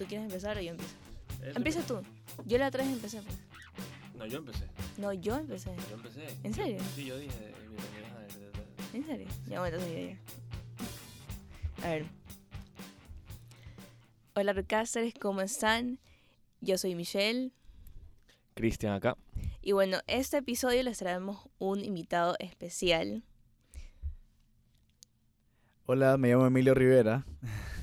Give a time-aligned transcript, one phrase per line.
[0.00, 0.94] ¿Tú quieres empezar o yo empiezo?
[1.42, 2.00] Eso Empieza tú.
[2.46, 3.20] Yo la otra vez empecé.
[3.20, 3.36] pues.
[4.16, 4.64] No, yo empecé.
[4.96, 5.70] No, yo empecé.
[5.90, 6.26] Yo empecé.
[6.42, 6.78] ¿En serio?
[6.94, 7.34] Sí, yo dije.
[7.38, 9.26] eh, bienvenidos a- de- de- de- ¿En serio?
[9.46, 10.16] Ya, bueno, entonces yo
[11.82, 11.86] ya.
[11.86, 12.06] A ver.
[14.36, 15.98] Hola, Recasters, ¿cómo están?
[16.62, 17.50] Yo soy Michelle.
[18.54, 19.18] Cristian acá.
[19.60, 23.22] Y bueno, este episodio les traemos un invitado especial.
[25.84, 27.26] Hola, me llamo Emilio Rivera.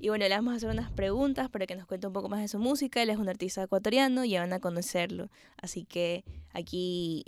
[0.00, 2.40] Y bueno, le vamos a hacer unas preguntas para que nos cuente un poco más
[2.40, 3.02] de su música.
[3.02, 5.28] Él es un artista ecuatoriano y van a conocerlo.
[5.60, 7.24] Así que aquí,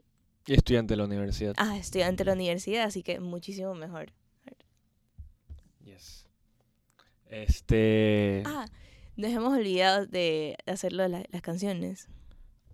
[0.46, 1.54] Y estudiante de la universidad.
[1.56, 4.12] ah, estudiante de la universidad, así que muchísimo mejor.
[5.84, 6.26] Yes.
[7.28, 8.42] Este.
[8.46, 8.66] Ah,
[9.16, 12.08] nos hemos olvidado de hacerlo la- las canciones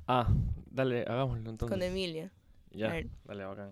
[0.09, 0.29] Ah,
[0.71, 1.75] dale, hagámoslo entonces.
[1.75, 2.31] con Emilio.
[2.71, 3.71] Ya, dale, bacán.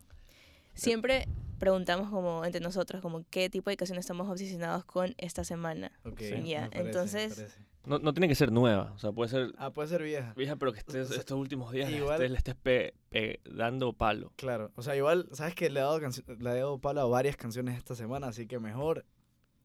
[0.74, 1.28] Siempre
[1.64, 5.90] preguntamos como entre nosotros como qué tipo de canciones estamos obsesionados con esta semana.
[6.04, 6.30] Ok, Sí.
[6.30, 7.58] parece, entonces-.
[7.86, 10.32] No, no tiene que ser nueva, o sea, puede ser Ah, puede ser vieja.
[10.36, 12.94] vieja, pero que estés O sea, estos últimos días le igual- estés, le estés pe-
[13.10, 14.32] pe- dando palo.
[14.36, 17.36] Claro, o sea, igual, sabes que le he dado, le he dado palo a varias
[17.36, 19.04] canciones esta semana, así que mejor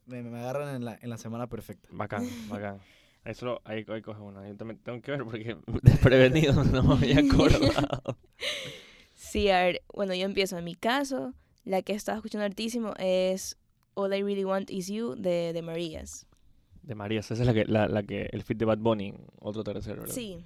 [0.06, 1.88] me, me agarran en la, en la semana perfecta.
[1.92, 2.80] Bacán, bacán.
[3.26, 4.48] Ahí solo, ahí, ahí coge una.
[4.48, 8.18] Yo también tengo que ver porque desprevenido no me había acordado.
[9.14, 10.58] Sí, a ver, bueno, yo empiezo.
[10.58, 11.34] En mi caso,
[11.70, 13.56] la que estaba escuchando hartísimo es
[13.94, 16.26] All I Really Want Is You de, de Marías.
[16.82, 19.64] De María, esa es la que, la, la que, el fit de Bad Bunny, otro
[19.64, 20.16] tercero, ¿verdad?
[20.16, 20.44] Sí.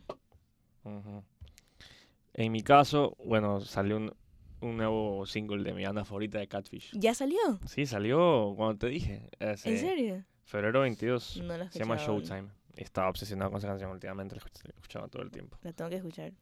[2.33, 4.13] En mi caso, bueno, salió un,
[4.59, 6.91] un nuevo single de mi banda favorita de Catfish.
[6.93, 7.39] ¿ya salió?
[7.67, 9.29] Sí, salió cuando te dije.
[9.39, 10.25] ese ¿En serio?
[10.43, 11.37] Febrero 22.
[11.37, 11.95] No la Se llama.
[11.95, 12.49] Showtime.
[12.75, 14.41] Estaba obsesionado con esa canción últimamente, la
[14.75, 15.57] escuchaba todo el tiempo.
[15.61, 16.33] La tengo que escuchar.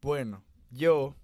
[0.00, 1.16] Bueno, yo,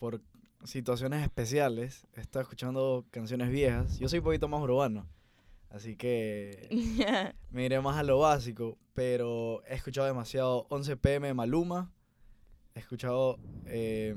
[0.00, 0.20] por
[0.64, 3.98] situaciones especiales, he estado escuchando canciones viejas.
[3.98, 5.06] Yo soy un poquito más urbano,
[5.70, 6.68] así que
[7.50, 11.92] me iré más a lo básico, pero he escuchado demasiado 11 pm de Maluma.
[12.74, 14.14] He escuchado, eh,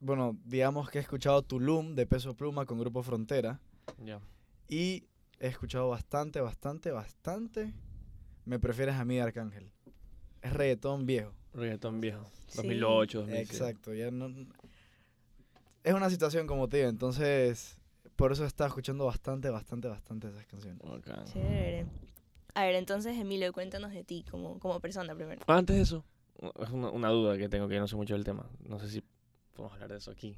[0.00, 3.60] bueno, digamos que he escuchado Tulum de Peso Pluma con Grupo Frontera.
[3.98, 4.20] Ya.
[4.68, 5.04] Y
[5.38, 7.72] he escuchado bastante, bastante, bastante.
[8.44, 9.70] Me prefieres a mí de Arcángel.
[10.40, 11.32] Es reggaetón viejo.
[11.52, 12.24] Reggaetón viejo.
[12.48, 12.56] Sí.
[12.56, 13.42] 2008, 2007.
[13.42, 14.28] Exacto, ya no.
[15.84, 17.78] Es una situación como te digo, entonces
[18.16, 20.78] por eso estaba escuchando bastante, bastante, bastante esas canciones.
[20.82, 21.24] Bacán.
[21.24, 21.86] Chévere.
[22.54, 25.40] A ver, entonces, Emilio, cuéntanos de ti como, como persona primero.
[25.46, 26.04] Antes de eso,
[26.60, 28.48] es una, una duda que tengo que yo no sé mucho del tema.
[28.60, 29.02] No sé si
[29.54, 30.36] podemos hablar de eso aquí.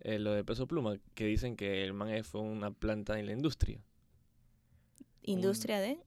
[0.00, 3.32] Eh, lo de Peso Pluma, que dicen que el man fue una planta en la
[3.32, 3.80] industria
[5.22, 5.98] Industria de,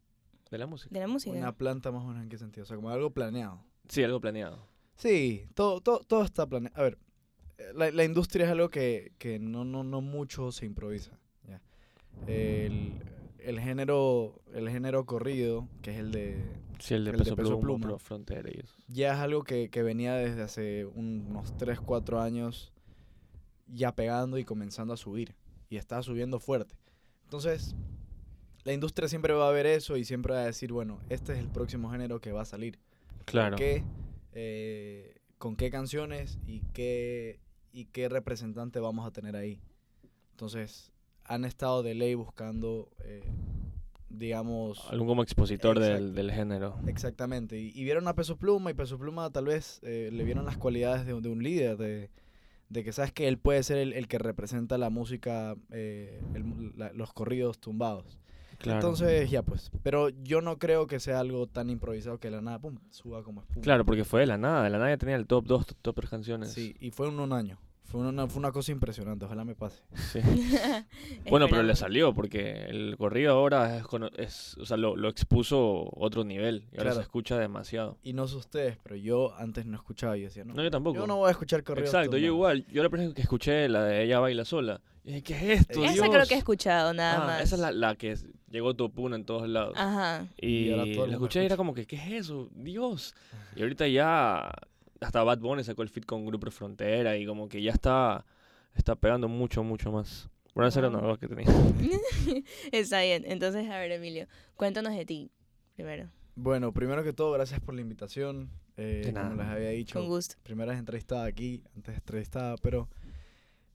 [0.52, 0.94] de la música.
[0.94, 1.36] de la música.
[1.36, 3.64] Una planta más o menos en qué sentido, o sea, como algo planeado.
[3.88, 4.68] Sí, algo planeado.
[4.97, 6.78] Sí, todo, todo, todo está planeado.
[6.78, 6.97] A ver,
[7.74, 11.12] la, la industria es algo que, que no, no, no mucho se improvisa.
[11.48, 11.62] ¿ya?
[12.28, 12.94] El,
[13.40, 16.44] el género, el género corrido, que es el de
[16.80, 18.00] Sí, el de El de Peso, Peso Pluma, Pluma.
[18.00, 18.76] Frontera y eso.
[18.88, 22.74] ya es algo que, que venía desde hace un- unos 3, 4 años
[23.68, 25.36] ya pegando y comenzando a subir.
[25.70, 26.76] Y está subiendo fuerte.
[27.24, 27.76] Entonces,
[28.66, 31.40] la industria siempre va a ver eso y siempre va a decir, bueno, este es
[31.40, 32.78] el próximo género que va a salir.
[33.26, 33.56] Claro.
[33.56, 33.84] ¿Qué,
[34.34, 37.40] eh, ¿Con qué canciones y qué,
[37.75, 39.59] y qué representante vamos a tener ahí?
[40.31, 40.91] Entonces,
[41.25, 43.24] han estado de ley buscando, eh,
[44.09, 44.80] digamos...
[44.90, 46.78] Algún como expositor del, del género.
[46.88, 47.59] Exactamente.
[47.59, 50.58] Y, y vieron a Peso Pluma y Peso Pluma tal vez eh, le vieron las
[50.58, 52.09] cualidades de, de un líder, de,
[52.69, 56.74] de que sabes que él puede ser el, el que representa la música, eh, el-
[56.78, 58.19] la- los corridos tumbados.
[58.58, 58.80] Claro.
[58.80, 59.69] Entonces, ya pues.
[59.84, 63.22] Pero yo no creo que sea algo tan improvisado que de la nada, pum, suba
[63.22, 63.62] como espuma.
[63.62, 64.64] Claro, porque fue de la nada.
[64.64, 66.53] De la nada ya tenía el top 2, top 3 canciones.
[66.53, 67.59] Sí, y fue en un año.
[67.85, 69.81] Fue una, fue una cosa impresionante, ojalá me pase.
[70.12, 70.19] Sí.
[71.29, 73.85] Bueno, pero le salió porque el corrido ahora es,
[74.18, 76.96] es o sea, lo, lo expuso otro nivel y ahora Claro.
[76.97, 77.97] se escucha demasiado.
[78.03, 80.97] Y no sé ustedes, pero yo antes no escuchaba y decía, no, No, yo tampoco.
[80.97, 82.57] yo no voy a escuchar corridos Exacto, yo tumbados".
[82.59, 82.73] igual.
[82.73, 84.81] Yo la primera que escuché la de Ella Baila Sola.
[85.03, 86.09] y dije, ¿qué es esto, Esa Dios?
[86.09, 87.41] creo que he escuchado, nada Ah, más.
[87.44, 88.16] Esa es la, la que
[88.50, 89.73] llegó top uno en todos lados.
[89.78, 90.28] Ajá.
[90.38, 92.49] Y, Y ahora todo el la escuché y era como que, ¿qué es eso?
[92.53, 93.14] Dios.
[93.55, 94.52] Y ahorita ya
[95.02, 98.26] hasta Bad Bunny sacó el fit con Grupo Frontera y como que ya está,
[98.74, 100.30] está pegando mucho, mucho más.
[100.53, 101.46] Bueno, esa era una voz que tenía.
[102.72, 103.24] Está bien.
[103.28, 104.26] Entonces, a ver, Emilio,
[104.56, 105.30] cuéntanos de ti
[105.76, 106.09] primero.
[106.36, 108.50] Bueno, primero que todo, gracias por la invitación.
[108.78, 109.30] Eh, De nada.
[109.30, 110.36] como les había dicho, Con gusto.
[110.44, 112.88] primera vez entrevistada aquí, antes entrevistada, pero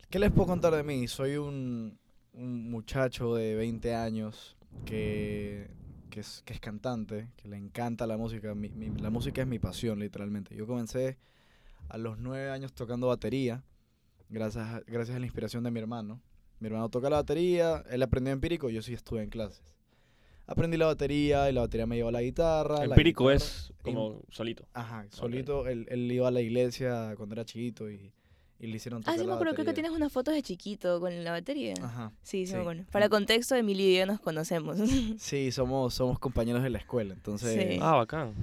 [0.09, 1.07] ¿qué les puedo contar de mí?
[1.07, 1.99] Soy un,
[2.33, 4.57] un muchacho de 20 años
[4.87, 5.69] que,
[6.11, 8.55] que, es, que es cantante, que le encanta la música.
[8.55, 10.55] Mi- mi- la música es mi pasión, literalmente.
[10.55, 11.17] Yo comencé
[11.89, 13.63] a los 9 años tocando batería,
[14.29, 16.21] gracias a, gracias a la inspiración de mi hermano.
[16.59, 19.63] Mi hermano toca la batería, él aprendió empírico, yo sí estuve en clases.
[20.47, 22.79] aprendí la batería y la batería me llevó a la guitarra.
[22.79, 24.67] la Empírico guitarra- es como solito.
[24.75, 28.13] Ajá, solito, él, él iba a la iglesia cuando era chiquito y,
[28.61, 31.01] y le hicieron Ah, tocar sí, me acuerdo, creo que tienes unas fotos de chiquito
[31.01, 31.75] con la batería.
[31.83, 32.13] Ajá.
[32.23, 32.55] Sí, sí, sí.
[32.55, 32.85] me acuerdo.
[32.93, 34.79] Para contexto, Emilio y yo nos conocemos.
[35.19, 37.79] Sí, somos, somos compañeros de la escuela, entonces Sí.
[37.81, 38.35] Ah, bacán.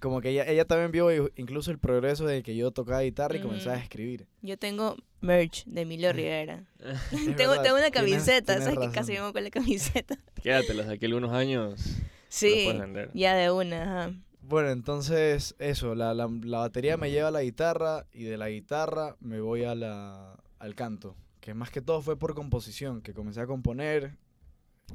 [0.00, 3.40] como que ella, ella también vio incluso el progreso de que yo tocaba guitarra y
[3.40, 3.82] comenzaba a Ujú.
[3.84, 4.26] escribir.
[4.42, 6.62] yo tengo merch de Emilio Rivera.
[7.10, 8.78] Tengo, verdad, tengo una tienes- camiseta, tienes ¿sabes?
[8.78, 8.92] Que razón.
[8.92, 10.16] casi me con la camiseta.
[10.42, 11.80] Quédatelas de aquí algunos años.
[12.28, 12.68] Sí,
[13.14, 14.12] ya de una, ajá.
[14.48, 18.48] Bueno, entonces eso, la, la, la batería me lleva a la guitarra y de la
[18.48, 23.12] guitarra me voy a la, al canto, que más que todo fue por composición, que
[23.12, 24.16] comencé a componer.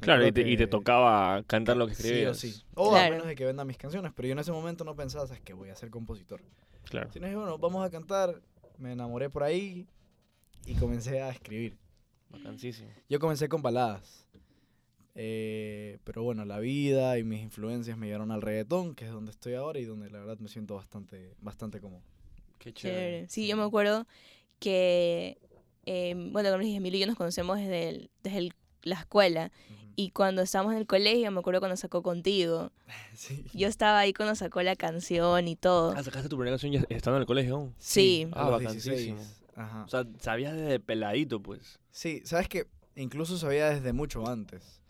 [0.00, 2.38] Claro, y te, y te que- tocaba cantar lo que Sí o escribías.
[2.38, 2.62] sí.
[2.74, 3.06] O Claro.
[3.06, 5.40] a menos de que venda mis canciones, pero yo en ese momento no pensaba, ¿sabes
[5.42, 5.52] qué?
[5.52, 6.40] Voy a ser compositor.
[6.90, 7.12] Claro.
[7.12, 8.42] Sino dije, bueno, vamos a cantar,
[8.78, 9.86] me enamoré por ahí
[10.66, 11.78] y comencé a escribir.
[12.28, 12.88] Bacanísimo.
[13.08, 14.23] Yo comencé con baladas.
[15.14, 19.30] Eh, pero bueno, la vida y mis influencias me llevaron al reggaetón, que es donde
[19.30, 22.02] estoy ahora y donde la verdad me siento bastante, bastante cómodo.
[22.58, 23.28] Qué chévere.
[23.28, 24.06] Sí, yo me acuerdo
[24.58, 25.38] que,
[25.86, 28.96] eh, bueno, como les dije, Emilio y yo nos conocemos desde, el- desde el- la
[28.96, 29.50] escuela.
[29.70, 29.80] Ujú.
[29.96, 32.70] Y cuando estábamos en el colegio, me acuerdo cuando sacó contigo.
[33.14, 33.44] Sí.
[33.54, 35.94] Yo estaba ahí cuando sacó la canción y todo.
[35.96, 37.74] Ah, sacaste tu primera canción ya estando en el colegio aún.
[37.78, 38.26] Sí.
[38.32, 38.96] a Ah, bacanísimo.
[38.96, 39.40] 16.
[39.54, 39.84] Ajá.
[39.84, 41.78] O sea, sabías desde peladito, pues.
[41.92, 44.80] Sí, sabes que incluso sabía desde mucho antes.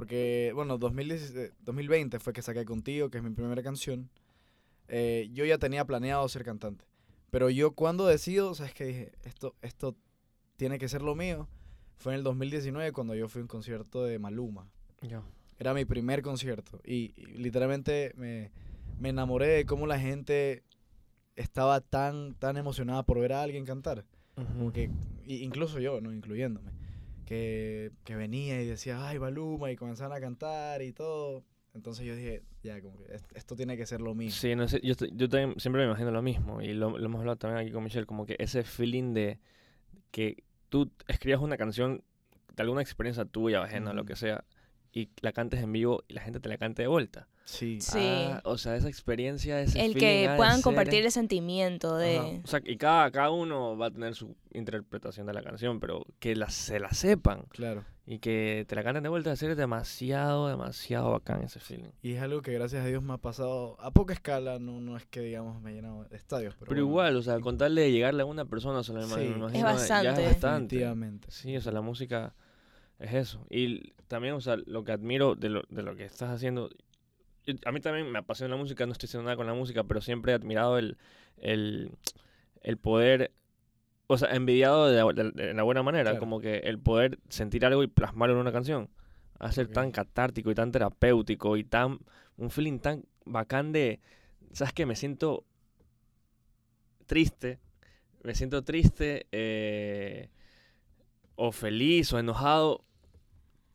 [0.00, 4.08] Porque, bueno, 2010 eh, 2020 fue que saqué Contigo, que es mi primera canción.
[4.88, 6.86] Eh, yo ya tenía planeado ser cantante.
[7.30, 9.94] Pero yo cuando decido, sabes que dije, esto, esto
[10.56, 11.50] tiene que ser lo mío.
[11.98, 14.70] Fue en el 2019 cuando yo fui a un concierto de Maluma.
[15.02, 15.22] Ya.
[15.58, 16.80] Era mi primer concierto.
[16.82, 18.52] Y, y literalmente me,
[18.98, 20.64] me enamoré de cómo la gente
[21.36, 24.06] estaba tan, tan emocionada por ver a alguien cantar.
[24.34, 24.90] Como que,
[25.26, 26.10] incluso yo, ¿no?
[26.10, 26.72] Incluyéndome.
[27.30, 31.44] Que, que venía y decía, ay, Baluma, y comenzaban a cantar y todo.
[31.74, 34.32] Entonces yo dije, ya, como que es- esto tiene que ser lo mío.
[34.32, 37.20] Sí, no sé, yo, yo también siempre me imagino lo mismo y lo, lo hemos
[37.20, 39.38] hablado también aquí con Michelle, como que ese feeling de
[40.10, 42.02] que tú escribas una canción
[42.56, 44.08] de alguna experiencia tuya, ajena, lo Ujú.
[44.08, 44.44] que sea,
[44.92, 47.28] y la cantes en vivo y la gente te la cante de vuelta.
[47.50, 47.78] Sí.
[47.80, 47.98] Sí.
[47.98, 51.98] Ah, o sea, esa experiencia, ese el que puedan ser- compartir el sentimiento Ajá.
[51.98, 52.40] de...
[52.44, 56.06] O sea, y cada, cada uno va a tener su interpretación de la canción, pero
[56.18, 57.84] que la, se la sepan Claro.
[58.06, 61.90] y que te la canten de vuelta, es demasiado, demasiado bacán ese feeling.
[62.02, 64.96] Y es algo que gracias a Dios me ha pasado a poca escala, no, no
[64.96, 67.58] es que digamos me he llenado de estadios, pero, Pero, bueno, igual, o sea, con
[67.58, 69.14] tal de llegarle a una persona, se lo Sí.
[69.16, 70.08] me Es ya bastante.
[70.10, 70.76] es bastante.
[70.76, 71.28] definitivamente.
[71.30, 72.34] Sí, o sea, la música
[73.00, 73.44] es eso.
[73.50, 76.68] Y también, o sea, lo que admiro de lo, de lo que estás haciendo,
[77.64, 80.00] a mí también me apasiona la música, no estoy haciendo nada con la música, pero
[80.00, 80.96] siempre he admirado el,
[81.38, 81.90] el,
[82.62, 83.32] el poder,
[84.06, 86.20] o sea, envidiado de, la- de- de la buena manera, Claro.
[86.20, 88.90] como que el poder sentir algo y plasmarlo en una canción,
[89.38, 89.72] hacer Ok.
[89.72, 91.98] tan catártico y tan terapéutico y tan,
[92.36, 94.00] un feeling tan bacán de,
[94.52, 94.86] ¿sabes qué?
[94.86, 95.44] Me siento
[97.06, 97.58] triste,
[98.22, 100.28] me siento triste, eh,
[101.36, 102.84] o feliz o enojado,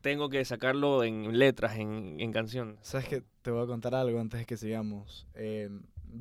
[0.06, 2.78] tengo que sacarlo en letras, en, en canción.
[2.84, 5.25] ¿Sabes que Te voy a contar algo antes de que sigamos.
[5.34, 5.68] Eh,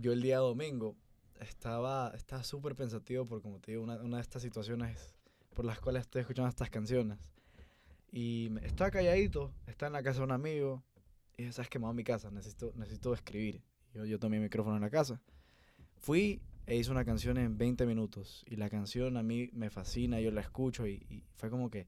[0.00, 0.96] yo el día domingo
[1.38, 5.14] estaba estaba súper pensativo por, como te digo, una, una de estas situaciones
[5.52, 7.18] por las cuales estoy escuchando estas canciones.
[8.10, 10.82] Y estaba calladito, estaba en la casa de un amigo.
[11.36, 11.78] Y dije, ¿sabes qué?
[11.78, 13.60] Me voy a mi casa, necesito, necesito escribir.
[13.92, 15.20] Yo, yo tomé mi micrófono en la casa.
[15.98, 18.46] Fui e hice una canción en 20 minutos.
[18.48, 21.86] Y la canción a mí me fascina, yo la escucho y, y fue como que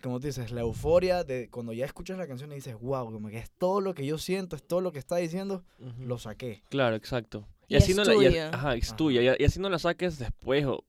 [0.00, 3.28] como tú dices, la euforia de cuando ya escuchas la canción y dices, wow, como
[3.28, 5.64] que es todo lo que yo siento, es todo lo que está diciendo,
[5.98, 6.62] lo saqué.
[6.68, 7.46] Claro, exacto.
[7.68, 8.96] Y es no la, y ajá, es Ajá.
[8.96, 9.22] tuya.
[9.22, 10.64] Y, y así no la saques después.
[10.66, 10.84] o-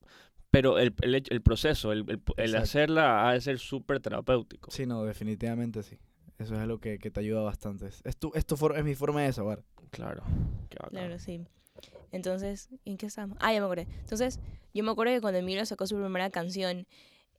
[0.50, 2.06] pero el, el, hecho- el proceso, el,
[2.38, 4.70] el, hacerla ha de ser súper terapéutico.
[4.72, 5.98] Sí, no, definitivamente sí.
[6.40, 7.86] Eso es algo que, que te ayuda bastante.
[7.88, 9.64] Es, es tu, es, tu for- es mi forma de desahogar.
[9.92, 10.24] Claro.
[10.90, 11.46] Claro, sí.
[12.12, 13.38] Entonces, ¿en qué estamos?
[13.40, 13.88] Ah, ya me acordé.
[14.02, 14.40] Entonces,
[14.74, 16.86] yo me acuerdo que cuando Emilio sacó su primera canción,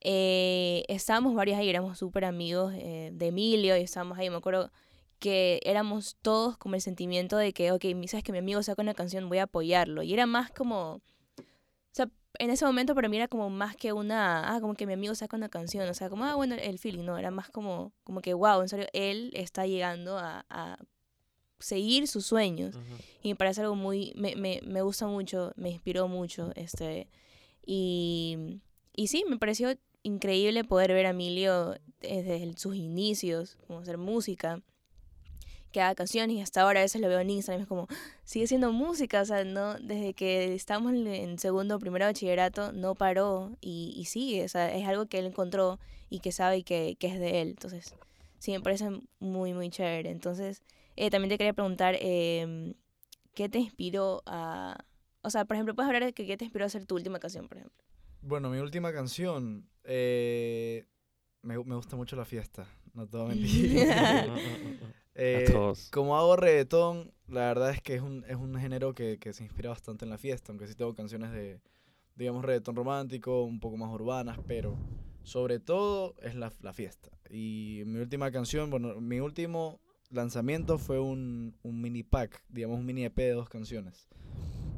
[0.03, 4.29] eh, estábamos varios ahí, éramos súper amigos eh, de Emilio y estábamos ahí.
[4.29, 4.71] Me acuerdo
[5.19, 8.93] que éramos todos como el sentimiento de que, ok, sabes que mi amigo saca una
[8.93, 10.03] canción, voy a apoyarlo.
[10.03, 11.01] Y era más como, o
[11.93, 14.93] sea, en ese momento para mí era como más que una, ah, como que mi
[14.93, 17.93] amigo saca una canción, o sea, como, ah, bueno, el feeling, no, era más como,
[18.03, 20.77] como que, wow, en serio, él está llegando a, a
[21.59, 22.75] seguir sus sueños.
[23.21, 27.07] Y me parece algo muy, me, me, me gusta mucho, me inspiró mucho, este,
[27.65, 28.59] y,
[28.93, 34.61] y sí, me pareció increíble poder ver a Emilio desde sus inicios, como hacer música,
[35.71, 37.87] que haga canciones, y hasta ahora a veces lo veo en Instagram, y es como,
[37.89, 42.71] "Ah, sigue haciendo música, o sea, no, desde que estamos en, segundo o primero bachillerato,
[42.73, 45.79] no paró, y, y sigue, o sea, es algo que él encontró
[46.09, 47.95] y que sabe y que, que es de él, entonces,
[48.43, 50.09] sí me parece muy, muy chévere.
[50.09, 50.63] Entonces,
[50.97, 52.73] eh, también te quería preguntar, em,
[53.33, 54.83] ¿qué te inspiró a...
[55.21, 57.47] O sea, por ejemplo, puedes hablar de qué te inspiró a hacer tu última canción,
[57.47, 57.81] por ejemplo.
[58.21, 60.85] Bueno, mi última canción, eh,
[61.41, 63.87] me, me gusta mucho la fiesta, no te voy a mentir.
[65.15, 65.91] Eh, a todos.
[65.91, 69.43] como hago reggaetón, la verdad es que es un, es un género que, que se
[69.43, 71.61] inspira bastante en la fiesta, aunque sí tengo canciones de,
[72.15, 74.75] digamos, reggaetón romántico, un poco más urbanas, pero
[75.21, 77.11] sobre todo es la, la fiesta.
[77.29, 82.85] Y mi última canción, bueno, mi último lanzamiento fue un, un mini pack, digamos, un
[82.85, 84.07] mini EP de dos canciones,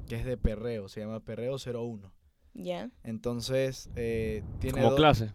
[0.07, 2.11] que es de Perreo, se llama Perreo 01.
[2.55, 2.89] ¿Ya?
[3.03, 5.31] Entonces, eh, tiene Como clase.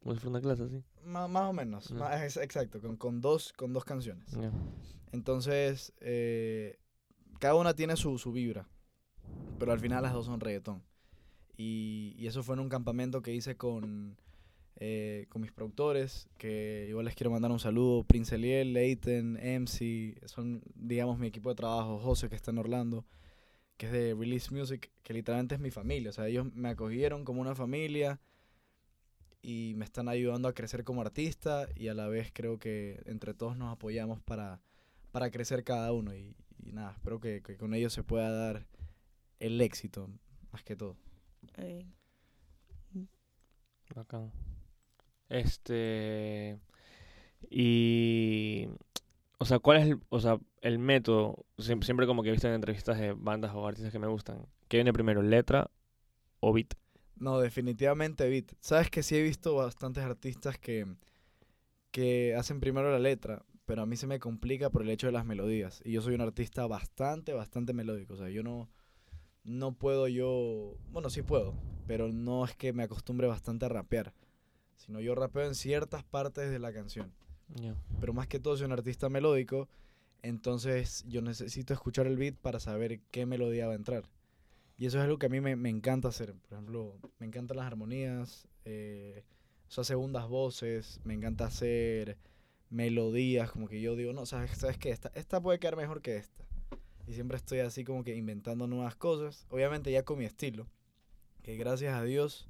[0.00, 0.84] Como si fuera una clase así.
[1.02, 1.90] ma- más o menos,
[2.36, 4.30] exacto, con, con, dos, con dos canciones.
[4.32, 4.52] Ya.
[5.12, 6.78] Entonces, eh,
[7.40, 8.68] cada una tiene su, su vibra,
[9.58, 10.82] pero al final las dos son reggaetón.
[11.56, 14.16] Y, y eso fue en un campamento que hice con,
[14.76, 20.20] eh, con mis productores, que igual les quiero mandar un saludo, Prince Eliel, Leighton, MC,
[20.26, 23.04] son, digamos, mi equipo de trabajo, José, que está en Orlando,
[23.78, 27.24] que es de Release Music, que literalmente es mi familia, o sea, ellos me acogieron
[27.24, 28.20] como una familia
[29.40, 33.32] y me están ayudando a crecer como artista y a la vez creo que entre
[33.32, 34.60] todos nos apoyamos para,
[35.12, 38.66] para crecer cada uno y, y nada, espero que, que con ellos se pueda dar
[39.40, 40.10] el éxito
[40.52, 40.96] más que todo.
[43.94, 44.32] Bacán.
[45.28, 46.58] Este.
[47.50, 48.68] Y.
[49.38, 51.46] O sea, ¿cuál es el, o sea, el método?
[51.58, 54.46] Siempre, siempre como que he visto en entrevistas de bandas o artistas que me gustan.
[54.66, 55.70] ¿Qué viene primero, letra
[56.40, 56.74] o beat?
[57.16, 58.52] No, definitivamente beat.
[58.60, 60.86] Sabes que sí he visto bastantes artistas que,
[61.92, 65.12] que hacen primero la letra, pero a mí se me complica por el hecho de
[65.12, 65.82] las melodías.
[65.84, 68.14] Y yo soy un artista bastante, bastante melódico.
[68.14, 68.68] O sea, yo no,
[69.44, 70.76] no puedo yo...
[70.90, 71.54] Bueno, sí puedo,
[71.86, 74.14] pero no es que me acostumbre bastante a rapear.
[74.76, 77.12] Sino yo rapeo en ciertas partes de la canción.
[78.00, 79.68] Pero más que todo soy un artista melódico,
[80.22, 84.04] entonces yo necesito escuchar el beat para saber qué melodía va a entrar.
[84.76, 86.34] Y eso es algo que a mí me, me encanta hacer.
[86.34, 89.24] Por ejemplo, me encantan las armonías, eh,
[89.76, 92.16] o segundas voces, me encanta hacer
[92.70, 96.16] melodías, como que yo digo, no, sabes, sabes que esta, esta puede quedar mejor que
[96.16, 96.44] esta.
[97.06, 100.66] Y siempre estoy así como que inventando nuevas cosas, obviamente ya con mi estilo,
[101.42, 102.48] que gracias a Dios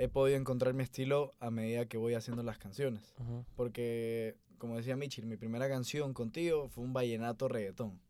[0.00, 3.14] he podido encontrar mi estilo a medida que voy haciendo las canciones.
[3.18, 3.44] Ujú.
[3.54, 8.00] Porque, como decía Michel, mi primera canción contigo fue un vallenato reggaetón.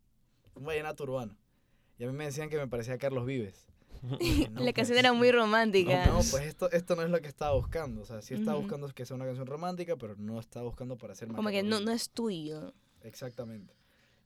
[0.54, 1.36] Un vallenato urbano.
[1.98, 3.66] Y a mí me decían que me parecía a Carlos Vives.
[4.02, 6.06] No, la pues, canción era muy romántica.
[6.06, 8.02] No, no, pues esto, esto no es lo que estaba buscando.
[8.02, 8.62] O sea, sí estaba Ujú.
[8.62, 11.80] buscando que sea una canción romántica, pero no estaba buscando para hacer Como que no,
[11.80, 12.72] no es tuyo.
[13.02, 13.74] Exactamente.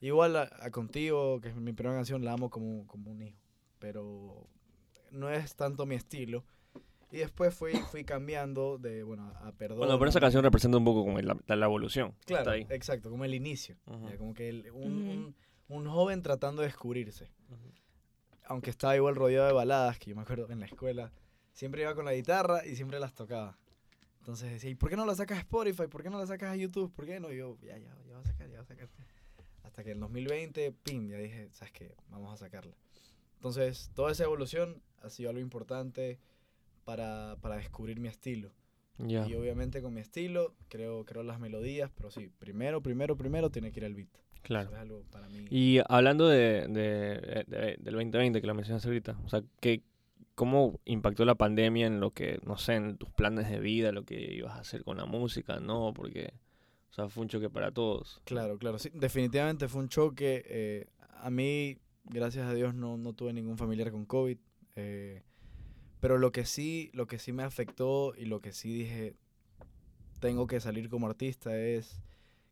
[0.00, 3.38] Igual a, a Contigo, que es mi primera canción, la amo como, como un hijo.
[3.78, 4.47] Pero
[5.11, 6.44] no es tanto mi estilo.
[7.14, 9.78] Y después fui, fui cambiando de, bueno, a Perdón.
[9.78, 12.14] Bueno, pero esa canción representa un poco como la, la- evolución.
[12.26, 12.66] Claro, Está ahí.
[12.76, 13.76] exacto, como el inicio.
[13.87, 14.09] Ujú.
[14.09, 15.37] ya, como que el- un, un-
[15.68, 17.30] un joven tratando de descubrirse.
[17.49, 17.73] Ujú.
[18.47, 21.12] Aunque estaba igual rodeado de baladas, que yo me acuerdo en la escuela,
[21.52, 23.56] siempre iba con la guitarra y siempre las tocaba.
[24.18, 25.87] Entonces decía, ¿y por qué no la sacas a Spotify?
[25.87, 26.92] ¿Por qué no la sacas a YouTube?
[26.92, 27.30] ¿Por qué no?
[27.33, 28.88] Y yo, ya, ya, ya voy a sacar, ya voy a sacar.
[29.62, 31.94] Hasta que en 2020, pim, ya dije, ¿sabes qué?
[32.09, 32.75] Vamos a sacarla.
[33.37, 36.18] Entonces, toda esa evolución ha sido algo importante
[36.84, 38.52] para, para descubrir mi estilo.
[38.98, 39.26] Ya.
[39.26, 43.72] Y obviamente con mi estilo, creo, creo las melodías, pero sí, primero, primero, primero tiene
[43.72, 44.08] que ir el beat.
[44.42, 44.66] Claro.
[44.68, 45.46] Eso es algo para mí.
[45.50, 49.82] Y hablando de, de- de- del 2020 que lo mencionaste ahorita, o sea, ¿qué,
[50.34, 54.04] ¿cómo impactó la pandemia en lo que, no sé, en tus planes de vida, lo
[54.04, 55.92] que ibas a hacer con la música, no?
[55.94, 56.32] Porque,
[56.90, 58.20] o sea, fue un choque para todos.
[58.24, 60.44] Claro, claro, sí, definitivamente fue un choque.
[60.46, 60.86] eh,
[61.22, 64.36] a mí, gracias a Dios, no, no tuve ningún familiar con COVID.
[64.76, 65.22] eh,
[66.04, 69.16] pero lo que sí, lo que sí me afectó y lo que sí dije,
[70.20, 72.02] tengo que salir como artista es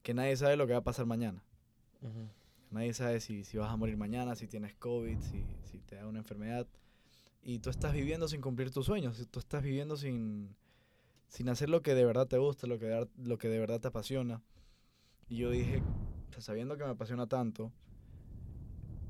[0.02, 1.44] que nadie sabe lo que va a pasar mañana.
[2.70, 6.06] Nadie sabe si, si vas a morir mañana, si tienes COVID, si, si te da
[6.06, 6.66] una enfermedad.
[7.42, 9.22] Y tú estás viviendo sin cumplir tus sueños.
[9.30, 10.56] Tú estás viviendo sin,
[11.28, 13.88] sin hacer lo que de verdad te gusta, lo que, lo que de verdad te
[13.88, 14.42] apasiona.
[15.28, 15.82] Y yo dije,
[16.38, 17.70] sabiendo que me apasiona tanto,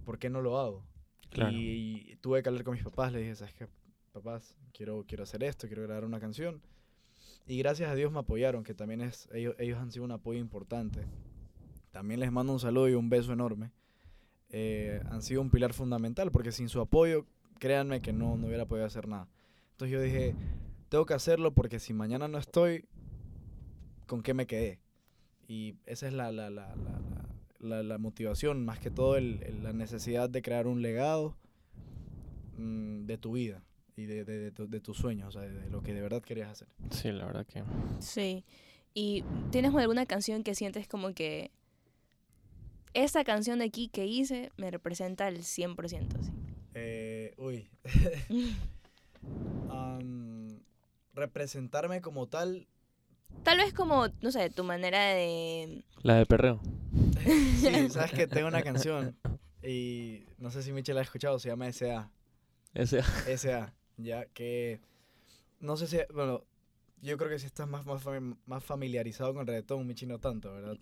[0.05, 0.85] ¿por qué no lo hago?
[1.31, 1.53] Claro.
[1.55, 3.13] Y tuve que hablar con mis papás.
[3.13, 3.69] Le dije, ¿sabes qué?
[4.12, 6.61] Papás, quiero, quiero hacer esto, quiero grabar una canción.
[7.47, 10.38] Y gracias a Dios me apoyaron, que también es, ellos, ellos han sido un apoyo
[10.38, 11.00] importante.
[11.92, 13.71] También les mando un saludo y un beso enorme.
[14.50, 17.25] Eh, han sido un pilar fundamental, porque sin su apoyo,
[17.59, 19.28] créanme que no, no hubiera podido hacer nada.
[19.73, 20.35] Entonces yo dije,
[20.90, 22.85] tengo que hacerlo porque si mañana no estoy,
[24.07, 24.78] ¿con qué me quedé?
[25.49, 26.75] Y esa es la, la, la,
[27.61, 31.35] la, la- motivación, más que todo el- la necesidad de crear un legado
[32.59, 33.62] mm, de tu vida
[33.97, 36.01] y de, de, de tu- de tus sueños, o sea, de, de lo que de
[36.01, 36.69] verdad querías hacer.
[36.91, 37.63] Sí, la verdad que...
[38.01, 38.45] Sí.
[38.95, 41.51] ¿Y tienes alguna canción que sientes como que
[42.95, 46.19] esta canción de aquí que hice me representa el 100%?
[46.19, 46.33] Así?
[46.75, 47.69] Eh, uy.
[49.71, 50.61] Am,
[51.15, 52.67] representarme como tal.
[53.43, 55.85] Tal vez como, no sé, tu manera de...
[56.03, 56.61] La de perreo.
[57.61, 59.17] Sí, sabes que tengo una canción
[59.63, 62.11] y no sé si Michelle la ha escuchado, se llama S.A.
[62.75, 63.01] Ese.
[63.29, 63.73] S.A.
[64.03, 64.81] Ya que
[65.61, 66.43] no sé si, bueno,
[67.03, 68.05] yo creo que si estás más, más,
[68.47, 70.77] más familiarizado con el reggaetón, Michi no tanto, ¿verdad?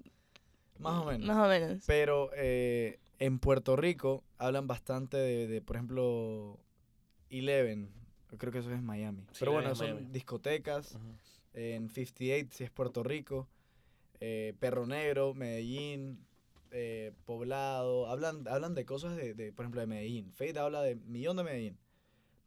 [0.79, 1.27] Más o menos.
[1.27, 1.85] Más o menos.
[1.87, 6.59] Pero eh, en Puerto Rico hablan bastante de, de, por ejemplo,
[7.31, 7.91] Eleven.
[8.31, 9.23] Yo creo que eso es Miami.
[9.33, 10.09] Sí, Pero bueno, son Miami.
[10.13, 10.99] discotecas.
[11.53, 13.49] En 58, si es Puerto Rico.
[14.21, 16.25] eh, Perro Negro, Medellín,
[16.71, 18.07] eh, Poblado.
[18.07, 20.33] Hablan, hablan de cosas de, de, por ejemplo, de Medellín.
[20.33, 21.79] Fate habla de Millón de Medellín.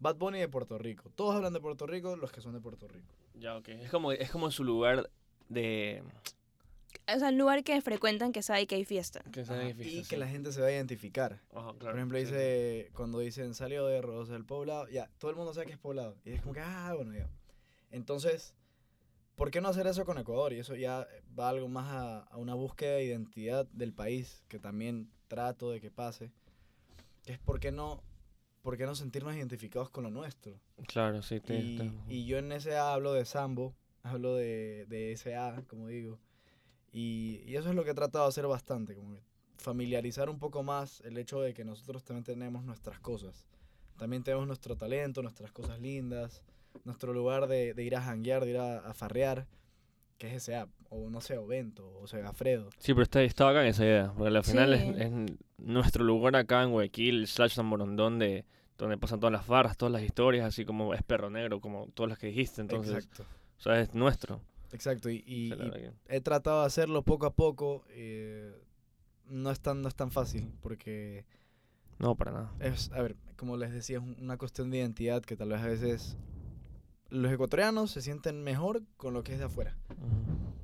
[0.03, 1.09] Bad Bunny de Puerto Rico.
[1.15, 3.15] Todos hablan de Puerto Rico, los que son de Puerto Rico.
[3.35, 3.69] Ya, ok.
[3.69, 5.09] Es como, es como su lugar
[5.47, 6.03] de...
[7.13, 9.23] O sea, el lugar que frecuentan que sabe que hay fiesta.
[9.31, 10.09] Que sea Ajá, difícil, y sí.
[10.09, 11.41] que la gente se va a identificar.
[11.53, 12.25] Ajá, claro, Por ejemplo, sí.
[12.25, 15.79] dice, cuando dicen salió de Rosa del Poblado, ya, todo el mundo sabe que es
[15.79, 16.17] Poblado.
[16.25, 17.29] Y es como que, ah, bueno, ya.
[17.89, 18.53] Entonces,
[19.35, 20.51] ¿por qué no hacer eso con Ecuador?
[20.51, 21.07] Y eso ya
[21.37, 25.79] va algo más a, a una búsqueda de identidad del país, que también trato de
[25.79, 26.31] que pase.
[27.23, 28.03] Que es por qué no,
[28.63, 30.59] por qué no sentirnos identificados con lo nuestro.
[30.87, 31.39] Claro, sí.
[31.39, 35.87] te- Y, te- y yo en SA hablo de Sambo, hablo de, de SA, como
[35.87, 36.17] digo.
[36.91, 39.17] Y, y eso es lo que he tratado de hacer bastante, como
[39.57, 43.45] familiarizar un poco más el hecho de que nosotros también tenemos nuestras cosas.
[43.97, 46.41] También tenemos nuestro talento, nuestras cosas lindas,
[46.85, 49.45] nuestro lugar de, de ir a janguear, de ir a, a farrear,
[50.17, 52.69] que es SA, o no sé, o Vento, o Segafredo.
[52.77, 54.13] Sí, pero está, está bacán esa idea.
[54.17, 54.89] Porque al final Sí.
[54.89, 55.11] es, es
[55.57, 58.45] nuestro lugar acá en Guayaquil, slash San Borondón, de,
[58.77, 62.09] donde pasan todas las farras, todas las historias, así como es Perro Negro, como todas
[62.09, 62.61] las que dijiste.
[62.61, 63.23] Entonces, Exacto.
[63.57, 64.41] o sea, es nuestro.
[64.71, 67.83] Exacto, y, y- sea, y he tratado de hacerlo poco a poco.
[67.89, 68.51] eh,
[69.27, 71.25] no, es tan, no es tan fácil, porque
[71.99, 72.51] No, para nada.
[72.59, 75.61] es, a ver, como les decía, es un- una cuestión de identidad que tal vez
[75.61, 76.17] a veces
[77.09, 79.77] los ecuatorianos se sienten mejor con lo que es de afuera.
[79.91, 79.99] Ujú.
[79.99, 80.62] Ya,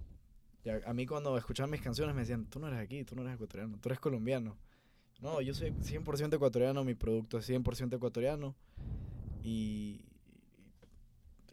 [0.86, 3.36] a mí cuando escuchaban mis canciones me decían, tú no eres aquí, tú no eres
[3.36, 4.58] ecuatoriano, tú eres colombiano.
[5.22, 8.56] No, yo soy 100% ecuatoriano, mi producto es 100% ecuatoriano.
[9.44, 10.06] Y,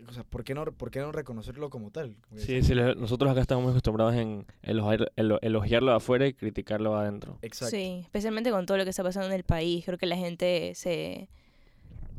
[0.09, 2.17] o sea, ¿por qué, no, ¿por qué no reconocerlo como tal?
[2.37, 6.97] Sí, sí, nosotros acá estamos muy acostumbrados en elogiar, elo- elogiarlo de afuera y criticarlo
[6.97, 7.39] adentro.
[7.43, 9.85] Exacto, Sí, especialmente con todo lo que está pasando en el país.
[9.85, 11.29] Creo que la gente se...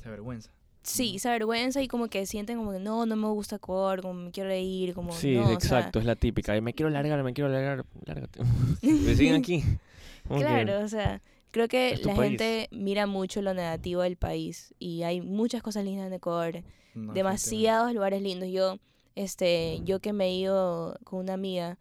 [0.02, 0.52] se avergüenza.
[0.88, 4.14] Sí, se avergüenza y como que sienten como que no, no me gusta Ecuador, como
[4.14, 6.56] me quiero ir, como Sí, no, o sea, exacto, es la típica.
[6.56, 8.40] Y me quiero largar, me quiero largar, lárgate.
[8.82, 9.62] me siguen aquí.
[9.62, 11.22] Que- Claro, o sea,
[11.52, 12.30] creo que la país.
[12.32, 16.64] gente mira mucho lo negativo del país y hay muchas cosas lindas en Ecuador,
[16.96, 18.50] No, demasiados lugares lindos.
[18.50, 18.78] Yo,
[19.16, 21.78] este, yo que me he ido con una amiga,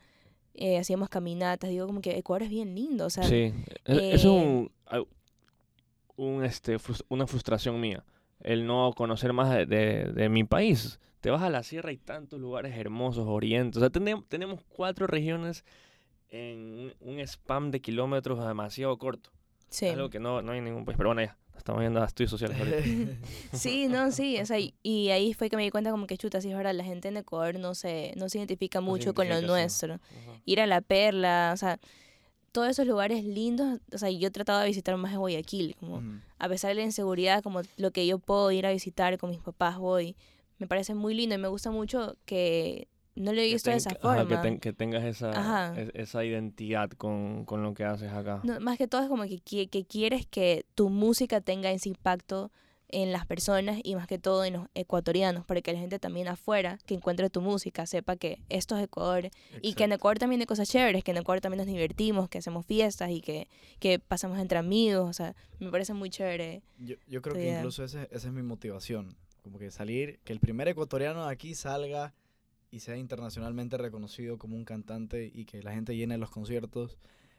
[0.54, 3.52] eh, hacíamos caminatas, digo como que Ecuador es bien lindo, o sea, Sí,
[3.84, 5.06] eso eh, es un, au-
[6.16, 6.76] un, este,
[7.08, 8.04] una frustración mía,
[8.40, 10.98] el no conocer más de, de- de mi país.
[11.20, 13.78] Te vas a la sierra y tantos lugares hermosos, orientes.
[13.78, 15.64] O sea, tenem- tenemos cuatro regiones
[16.30, 19.30] en un, spam de kilómetros demasiado corto.
[19.68, 19.86] sí.
[19.86, 20.96] Algo que no, no hay en ningún país.
[20.96, 22.76] Pero bueno, ya, estamos viendo a estudios sociales ahorita.
[23.52, 26.16] Sí, no, sí, o sea, y, y ahí fue que me di cuenta como que
[26.18, 28.90] chuta, sí es verdad, la gente en Ecuador no se, no se identifica No se
[28.90, 29.98] mucho con lo nuestro.
[30.44, 31.78] Ir a La Perla, o sea,
[32.56, 36.02] todos esos lugares lindos, o sea, yo he tratado de visitar más de Guayaquil, como
[36.38, 39.40] a pesar de la inseguridad, como lo que yo puedo ir a visitar con mis
[39.40, 40.16] papás voy,
[40.58, 43.76] me parece muy lindo y me gusta mucho que no lo he Que visto de
[43.76, 44.28] esa ajá, forma.
[44.28, 48.40] que, ten- que tengas esa, es- esa identidad con, con lo que haces acá.
[48.42, 51.88] No, más que todo es como que, qui- que quieres que tu música tenga ese
[51.90, 52.50] impacto
[52.88, 56.28] en las personas y más que todo en los ecuatorianos, para que la gente también
[56.28, 59.28] afuera que encuentre tu música sepa que esto es Ecuador
[59.60, 59.92] y que en.
[59.92, 63.20] Ecuador también hay cosas chéveres, que en Ecuador también nos divertimos, que hacemos fiestas y
[63.20, 63.48] que,
[63.80, 66.62] que pasamos entre amigos, o sea, me parece muy chévere.
[66.78, 67.58] Yo, yo creo que idea.
[67.58, 69.16] incluso ese- esa es mi motivación.
[69.42, 72.14] Como que salir, que el primer ecuatoriano de aquí salga
[72.70, 76.98] y sea internacionalmente reconocido como un cantante y que la gente llene los conciertos.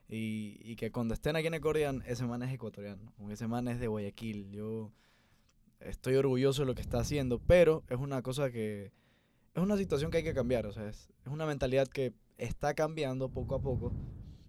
[0.09, 3.67] Y, y que cuando estén aquí en Ecuador ese man es ecuatoriano, como ese man
[3.67, 4.49] es de Guayaquil.
[4.51, 4.91] Yo
[5.79, 8.91] estoy orgulloso de lo que está haciendo, pero es una cosa que,
[9.53, 10.65] es una situación que hay que cambiar.
[10.65, 13.93] O sea, es, es una mentalidad que está cambiando poco a poco.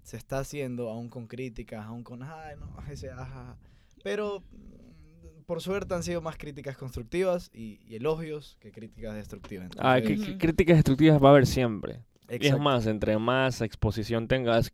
[0.02, 3.58] Se está haciendo, aún con críticas, aún con, ay, no, ese, ajá.
[4.02, 9.70] Pero mm, por suerte han sido más críticas constructivas y, y elogios que críticas destructivas.
[9.78, 12.02] Ah, que- que críticas destructivas va a haber siempre.
[12.30, 14.70] Y es más, entre más exposición tengas,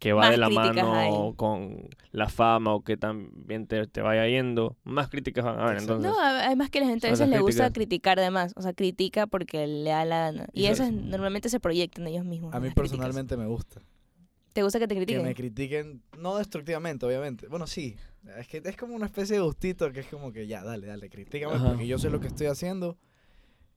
[0.00, 1.34] que va Más de la mano hay.
[1.36, 5.78] con la fama o que también te, te vaya yendo, más críticas van a haber.
[5.78, 8.52] Entonces, No, además que la gente a veces le gusta criticar de más.
[8.56, 10.48] O sea, critica porque le da la gana.
[10.52, 12.52] Y Y eso sabes- es- normalmente se proyectan ellos mismos.
[12.54, 12.82] A mí críticas.
[12.90, 13.82] personalmente me gusta.
[14.54, 15.22] ¿Te gusta que te Que critiquen?
[15.22, 17.46] me critiquen, no destructivamente, obviamente.
[17.46, 17.94] Bueno, sí.
[18.38, 21.08] Es que es como una especie de gustito que es como que ya, dale, dale,
[21.10, 21.68] critícame Ajá.
[21.68, 22.96] porque yo sé lo que estoy haciendo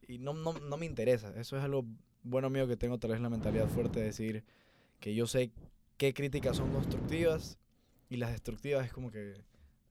[0.08, 1.34] y no, no, no me interesa.
[1.38, 1.86] Eso es algo
[2.24, 4.44] bueno mío que tengo tal vez la mentalidad fuerte de decir
[5.00, 5.52] que yo sé
[5.98, 7.58] qué críticas son constructivas
[8.10, 9.34] y las destructivas es como que,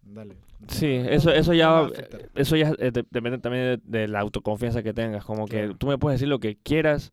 [0.02, 0.36] dale.
[0.68, 1.88] Sí, eso, eso ya,
[2.34, 5.24] eso ya eh, de- depende también de, de la autoconfianza que tengas.
[5.24, 5.76] Como que Claro.
[5.76, 7.12] tú me puedes decir lo que quieras,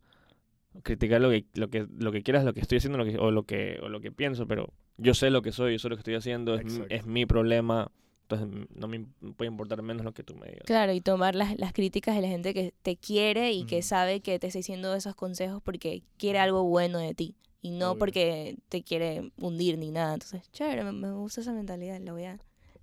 [0.82, 3.30] criticar lo que, lo que, lo que quieras, lo que estoy haciendo lo que, o,
[3.30, 5.96] lo que, o lo que pienso, pero yo sé lo que soy, yo sé lo
[5.96, 7.90] que estoy haciendo, es, es mi problema,
[8.22, 9.00] entonces mm, no me
[9.36, 10.62] puede importar menos lo que tú me digas.
[10.66, 14.20] Claro, y tomar las, las críticas de la gente que te quiere y que sabe
[14.20, 17.98] que te está diciendo esos consejos porque quiere algo bueno de ti y no Obvio.
[17.98, 20.14] porque te quiere hundir ni nada.
[20.14, 22.38] Entonces, chévere, me, me gusta esa mentalidad, la voy a,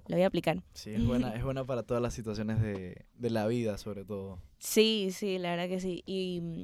[0.07, 0.61] la voy a aplicar.
[0.73, 4.39] Sí, es buena, es buena para todas las situaciones de, de la vida, sobre todo.
[4.59, 6.03] Sí, sí, la verdad que sí.
[6.05, 6.63] Y mm,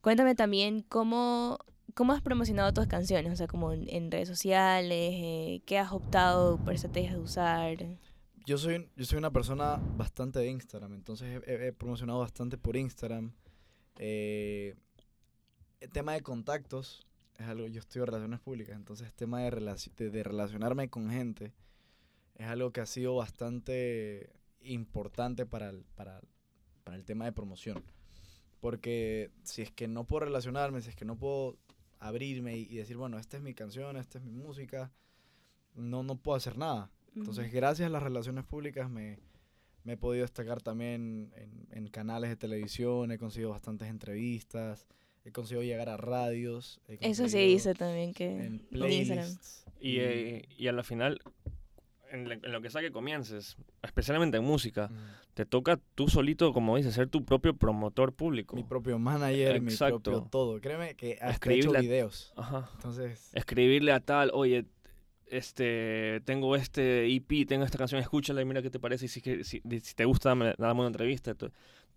[0.00, 1.58] cuéntame también cómo,
[1.94, 5.92] cómo has promocionado tus canciones, o sea, como en, en redes sociales, eh, qué has
[5.92, 7.76] optado por estrategias de usar.
[8.46, 12.56] Yo soy, yo soy una persona bastante de Instagram, entonces he, he- he promocionado bastante
[12.56, 13.32] por Instagram.
[13.98, 14.74] Eh,
[15.80, 17.06] el tema de contactos
[17.38, 19.50] es algo, yo estudio relaciones públicas, entonces el tema de,
[19.96, 21.52] de, de relacionarme con gente
[22.34, 26.20] es algo que ha sido bastante importante para el, para,
[26.84, 27.82] para el tema de promoción.
[28.60, 31.56] Porque si es que no puedo relacionarme, si es que no puedo
[32.00, 34.90] abrirme y, y decir, bueno, esta es mi canción, esta es mi música,
[35.74, 36.90] no, no puedo hacer nada.
[37.14, 39.18] Entonces, gracias a las relaciones públicas me,
[39.84, 44.86] me he podido destacar también en, en canales de televisión, he conseguido bastantes entrevistas,
[45.28, 46.80] he conseguido llegar a radios.
[46.88, 49.64] he Eso se dice también que en playlists.
[49.80, 51.20] Y, eh, y a la final,
[52.10, 56.76] en, lo que sea que comiences, especialmente en música, mm, te toca tú solito, como
[56.76, 58.56] dices, ser tu propio promotor público.
[58.56, 60.28] mi propio manager, mi propio Exacto.
[60.30, 60.60] todo.
[60.60, 62.32] Créeme que hasta he Escribirle hecho a- videos.
[62.36, 62.70] Ajá.
[62.74, 64.64] Entonces, escribirle a tal, oye,
[65.26, 69.04] este, tengo este EP, tengo esta canción, escúchala y mira qué te parece.
[69.04, 71.34] Y si, que- si, si te gusta, dame, dame una entrevista.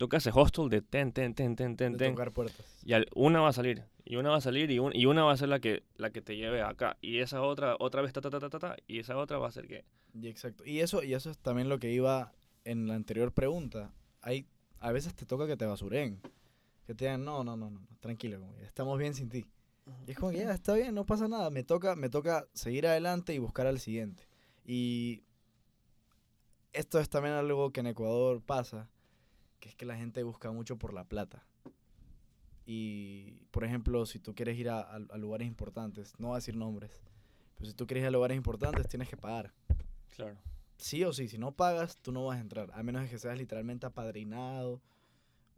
[0.02, 2.12] Toca ese hostel de ten, ten, ten, ten, ten, ten.
[2.14, 2.66] tocar puertas.
[2.84, 5.24] Y al- una va a salir, y una va a salir, y, un- y una
[5.24, 6.98] va a ser la que, la que te lleve acá.
[7.02, 9.48] Y esa otra, otra vez, ta, ta, ta, ta, ta, ta, y esa otra va
[9.48, 9.86] a ser que...
[10.20, 10.66] Y exacto.
[10.66, 12.32] Y eso, y eso es también lo que iba
[12.66, 13.94] en la anterior pregunta.
[14.22, 14.48] Hay,
[14.80, 16.20] a veces te toca que te basuren.
[16.88, 19.46] Que te digan, no, no, no, no, no, tranquilo, como estamos bien sin ti.
[20.08, 21.52] Y es como que ya, está bien, no pasa nada.
[21.52, 24.28] Me toca, me toca seguir adelante y buscar al siguiente.
[24.66, 25.22] Y
[26.74, 28.90] esto es también algo que en Ecuador pasa,
[29.62, 31.46] que es que la gente busca mucho por la plata.
[32.66, 36.38] Y, por ejemplo, si tú quieres ir a, a- a lugares importantes, no voy a
[36.40, 37.02] decir nombres,
[37.56, 39.52] pero si tú quieres ir a lugares importantes, tienes que pagar
[40.10, 40.38] Claro.
[40.78, 43.38] sí o sí, si no pagas, tú no vas a entrar, a menos que seas
[43.38, 44.82] literalmente apadrinado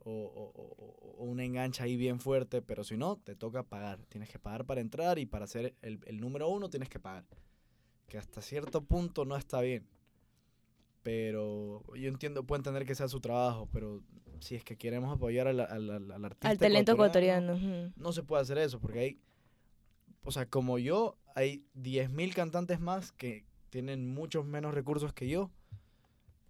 [0.05, 3.99] o, o- o- o un enganche ahí bien fuerte, pero si no, te toca pagar.
[4.09, 7.23] Tienes que pagar para entrar y para ser el, el número uno tienes que pagar.
[8.07, 9.87] Que hasta cierto punto no está bien.
[11.03, 14.01] Pero yo entiendo, puedo entender que sea su trabajo, pero
[14.39, 17.91] si es que queremos apoyar al, al, al- al artista Al talento ecuatoriano.
[17.95, 19.19] no se puede hacer eso porque hay,
[20.23, 25.51] o sea, como yo, hay 10.000 cantantes más que tienen muchos menos recursos que yo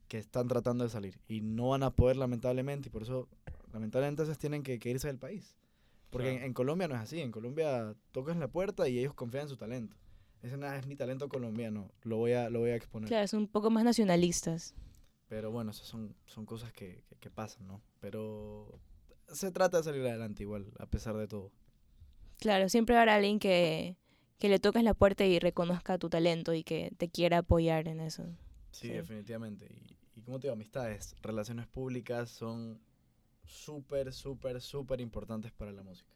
[0.07, 3.27] que están tratando de salir y no van a poder lamentablemente y por eso
[3.71, 5.55] lamentablemente entonces tienen que, que irse del país.
[6.11, 6.47] Porque en, Claro.
[6.47, 9.57] en Colombia no es así, en Colombia tocas la puerta y ellos confían en su
[9.57, 9.95] talento.
[10.43, 13.07] Ese no es mi talento colombiano, lo voy a, lo voy a exponer.
[13.07, 14.75] Claro, son un poco más nacionalistas.
[15.29, 17.81] Pero bueno, esas son, son cosas que, que, que pasan, ¿no?
[18.01, 18.79] Pero
[19.29, 21.51] se trata de salir adelante igual, a pesar de todo.
[22.39, 23.97] Claro, siempre habrá alguien que,
[24.37, 28.01] que le toques la puerta y reconozca tu talento y que te quiera apoyar en
[28.01, 28.23] eso.
[28.71, 28.93] Sí, Sí.
[28.93, 29.65] definitivamente.
[29.73, 32.81] Y, y como te digo, amistades, relaciones públicas son
[33.45, 36.11] súper, súper, súper importantes para la música.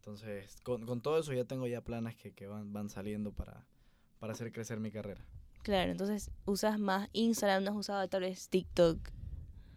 [0.00, 3.66] Entonces, con, con todo eso ya tengo ya planes que, que van, van saliendo para,
[4.18, 5.22] para hacer crecer mi carrera.
[5.62, 8.98] Claro, entonces usas más Instagram, no has usado tal vez TikTok.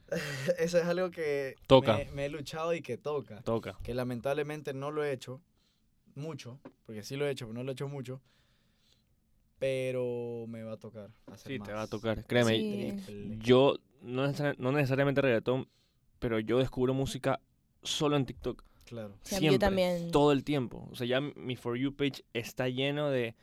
[0.60, 1.98] eso es algo que Toca.
[1.98, 3.42] Me, me he luchado y que toca.
[3.42, 3.78] Toca.
[3.84, 5.42] Que lamentablemente no lo he hecho
[6.16, 8.22] mucho, porque sí lo he hecho, pero no lo he hecho mucho.
[9.60, 11.68] Pero me va a tocar hacer Sí, más.
[11.68, 12.26] te va a tocar.
[12.26, 13.38] Créeme, Sí.
[13.40, 15.68] Yo, no, neces- no necesariamente reggaetón,
[16.20, 17.40] pero yo descubro música
[17.82, 18.64] solo en TikTok.
[18.94, 19.16] Claro.
[19.24, 20.12] Sí, yo Siempre, también.
[20.12, 20.88] todo el tiempo.
[20.92, 23.36] O sea, ya mi For You page está lleno de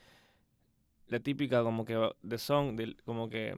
[1.08, 3.56] la típica como que de song, del como que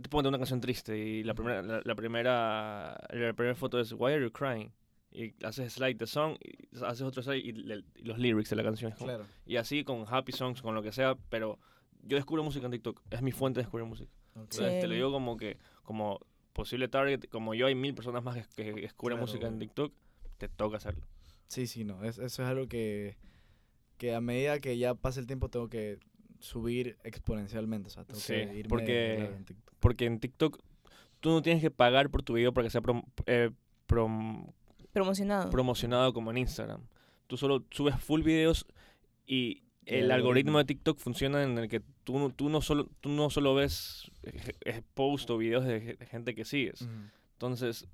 [0.00, 3.92] te pongo una canción triste y la primera la, la primera la primera foto es
[3.92, 4.70] Why are you crying?
[5.16, 8.56] y haces slide de song, y haces otro slide y, le- y los lyrics de
[8.56, 8.90] la canción.
[8.98, 9.24] Claro.
[9.46, 11.60] Y así con happy songs, con lo que sea, pero
[12.02, 13.00] yo descubro música en TikTok.
[13.12, 14.10] Es mi fuente de descubrir música.
[14.34, 14.46] ok.
[14.50, 14.58] Sí.
[14.58, 16.18] Entonces, te lo digo como que, como
[16.52, 19.60] posible target, como yo hay mil personas más que, que descubren Claro, música en.
[19.60, 19.92] TikTok,
[20.48, 21.06] te toca hacerlo.
[21.48, 22.02] Sí, sí, no.
[22.04, 23.16] es- eso es algo que,
[23.98, 25.98] que a medida que ya pase el tiempo tengo que
[26.40, 27.88] subir exponencialmente.
[27.88, 29.74] O sea, tengo Sí, que irme porque- en TikTok.
[29.80, 30.58] Porque en TikTok
[31.20, 33.50] tú no tienes que pagar por tu video para que sea prom- eh,
[33.88, 34.52] prom-
[34.92, 35.50] Promocionado.
[35.50, 36.82] promocionado como en Instagram.
[37.26, 38.66] Tú solo subes full videos
[39.26, 42.88] y El el algoritmo de TikTok funciona en el que tú, no- tú, no, solo,
[43.00, 46.88] tú no solo ves eh, eh, posts o videos de, ge- de gente que sigues.
[47.34, 47.86] Entonces,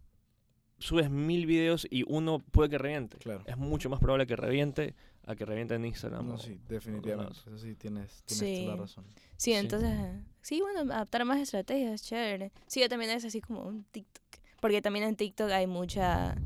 [0.80, 3.16] subes mil videos y uno puede que reviente.
[3.18, 3.44] Claro.
[3.46, 6.26] Es mucho más probable que reviente a que reviente en Instagram.
[6.26, 7.32] No, o- sí, definitivamente.
[7.46, 8.62] Eso sí, tienes, tienes Sí.
[8.64, 9.04] toda la razón.
[9.36, 9.52] Sí, Sí.
[9.52, 9.94] entonces,
[10.42, 12.50] sí, bueno, adaptar más estrategias, chévere.
[12.66, 14.24] Sí, yo también es así como un TikTok.
[14.60, 16.36] Porque también en TikTok hay mucha,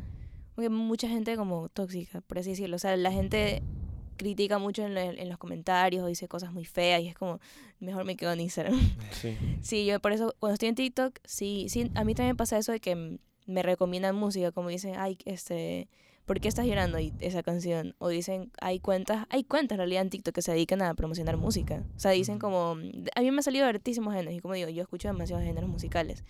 [0.57, 2.77] mucha gente como tóxica, por así decirlo.
[2.77, 3.63] O sea, la gente
[4.17, 7.41] critica mucho en, lo- en los comentarios o dice cosas muy feas y es como,
[7.81, 8.79] mejor me quedo en Instagram.
[9.13, 9.37] Sí.
[9.63, 12.71] Sí, yo por eso, cuando estoy en TikTok, sí, sí, a mí también pasa eso
[12.73, 15.89] de que m- me recomiendan música, como dicen, ay, este,
[16.27, 17.95] ¿por qué estás llorando y- esa canción?
[17.99, 21.37] O dicen, hay cuentas, hay cuentas en realidad en TikTok que se dedican a promocionar
[21.37, 21.83] música.
[21.97, 24.83] O sea, dicen como, a mí me han salido hartísimos géneros, y como digo, yo
[24.83, 26.25] escucho demasiados géneros musicales.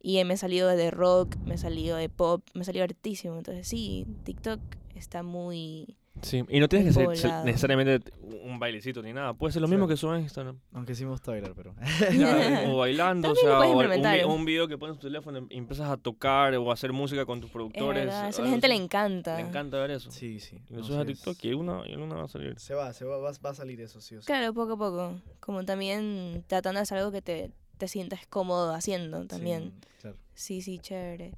[0.00, 3.38] Y me ha salido de rock, me ha salido de pop, me ha salido hartísimo.
[3.38, 4.60] Entonces sí, TikTok
[4.94, 5.96] está muy...
[6.24, 8.10] Sí, y no tienes que ser, necesariamente
[8.42, 9.34] un bailecito ni nada.
[9.34, 10.58] Puede ser lo mismo que subes en Instagram.
[10.72, 11.74] Aunque gusta bailar, pero...
[12.18, 15.88] Ya, o bailando, o sea, o un, video que pones en tu teléfono y empiezas
[15.90, 18.06] a tocar o a hacer música con tus Es productores.
[18.06, 19.36] verdad, eso a la gente le encanta.
[19.36, 20.10] Le encanta ver eso.
[20.10, 20.60] Sí, sí.
[20.68, 22.58] Y lo no, subes a es- TikTok y una, y una va a salir.
[22.58, 24.26] Se va, se va, va, va a salir eso, sí o sí.
[24.26, 25.20] Claro, poco a poco.
[25.40, 29.72] Como también tratando de hacer algo que te, te sientas cómodo haciendo Sí, también.
[30.00, 30.16] claro.
[30.34, 31.32] Sí, sí, chévere.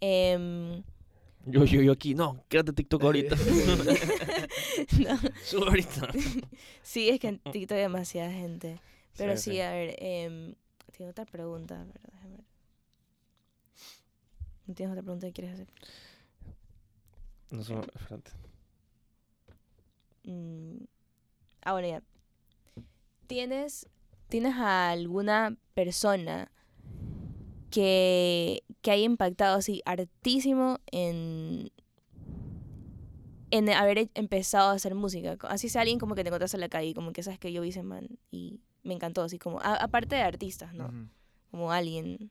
[0.00, 0.82] Em,
[1.50, 3.36] Yo, yo, yo aquí, no, quédate TikTok ahorita.
[4.98, 6.08] no, Sube ahorita.
[6.82, 8.80] sí, es que en TikTok hay demasiada gente.
[9.16, 9.60] Pero sí, sí.
[9.60, 10.54] a ver, em,
[10.96, 11.86] tengo otra pregunta.
[11.92, 12.44] pero déjame ver.
[14.66, 15.68] ¿No tienes otra pregunta que quieres hacer?
[17.50, 18.30] No sé, espérate.
[20.24, 20.84] Mm,
[21.62, 22.02] Ah, bueno, ya.
[23.26, 23.86] ¿Tienes,
[24.28, 26.50] ¿Tienes a alguna persona
[27.70, 31.70] que, que haya impactado así hartísimo en,
[33.50, 35.36] en haber e- empezado a hacer música?
[35.48, 37.62] Así sea alguien como que te encontraste en la calle, como que sabes que yo
[37.62, 40.90] vi ese man y me encantó, así como, a- aparte de artistas, ¿no?
[41.50, 42.30] Como alguien.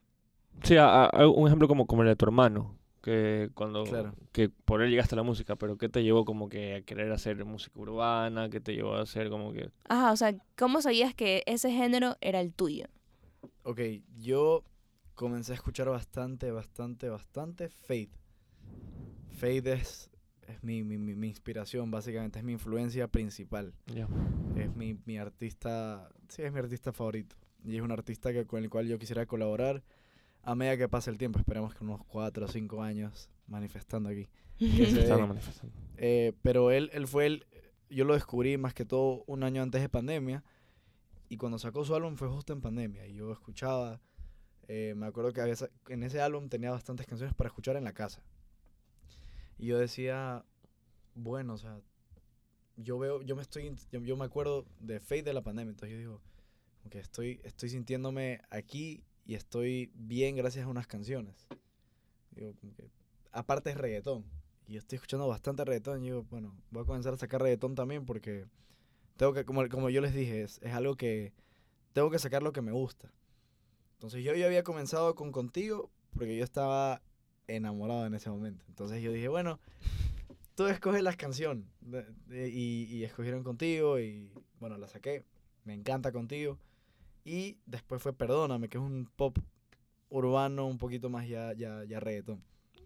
[0.63, 2.75] Sí, a- a- un ejemplo como, como el de tu hermano.
[3.01, 4.13] Que cuando Claro.
[4.33, 7.09] que por él llegaste a la música, pero ¿qué te llevó como que a querer
[7.13, 8.49] hacer música urbana?
[8.49, 12.17] ¿Qué te llevó a hacer como que Ajá, o sea, ¿cómo sabías que ese género
[12.19, 12.87] era el tuyo?
[13.63, 13.79] Ok,
[14.17, 14.63] yo
[15.17, 18.11] comencé a escuchar bastante, bastante, bastante Fade.
[19.31, 20.11] Fade es,
[20.47, 23.73] es mi, mi, mi, mi inspiración, básicamente, es mi influencia principal.
[23.87, 24.07] ya?
[24.55, 27.35] Es mi, mi artista, sí, es mi artista favorito.
[27.65, 29.83] Y es un artista que, con el cual yo quisiera colaborar
[30.43, 31.39] a medida que pase el tiempo.
[31.39, 34.29] Esperemos que unos 4 o 5 años manifestando aquí.
[34.59, 35.35] Manifestando.
[35.97, 37.45] Eh, pero él, él fue el,
[37.89, 40.43] yo lo descubrí más que todo un año antes de pandemia.
[41.27, 43.07] Y cuando sacó su álbum fue justo en pandemia.
[43.07, 43.99] Y yo escuchaba,
[44.67, 47.93] eh, me acuerdo que sa- en ese álbum tenía bastantes canciones para escuchar en la
[47.93, 48.21] casa.
[49.57, 50.45] Y yo decía,
[51.15, 51.79] bueno, o sea,
[52.75, 55.71] yo veo, yo me estoy, yo, me acuerdo de Fate de la pandemia.
[55.71, 56.21] Entonces yo digo,
[56.89, 61.47] que estoy, estoy sintiéndome aquí y estoy bien gracias a unas canciones.
[62.31, 62.53] Digo,
[63.31, 64.25] aparte es reggaetón.
[64.67, 66.01] Y yo estoy escuchando bastante reggaetón.
[66.03, 68.45] Y digo, bueno, voy a comenzar a sacar reggaetón también porque
[69.17, 71.33] tengo que, como, como yo les dije, es, es algo que
[71.93, 73.11] tengo que sacar lo que me gusta.
[73.97, 77.01] Entonces yo ya había comenzado con Contigo porque yo estaba
[77.47, 78.63] enamorado en ese momento.
[78.69, 79.59] Entonces yo dije, bueno,
[80.55, 81.65] tú escoges la canción.
[82.31, 85.23] y, y escogieron Contigo y bueno, la saqué.
[85.63, 86.59] Me encanta Contigo.
[87.25, 89.37] Y después fue Perdóname, que es un pop
[90.09, 92.41] urbano un poquito más ya, ya, ya reggaetón.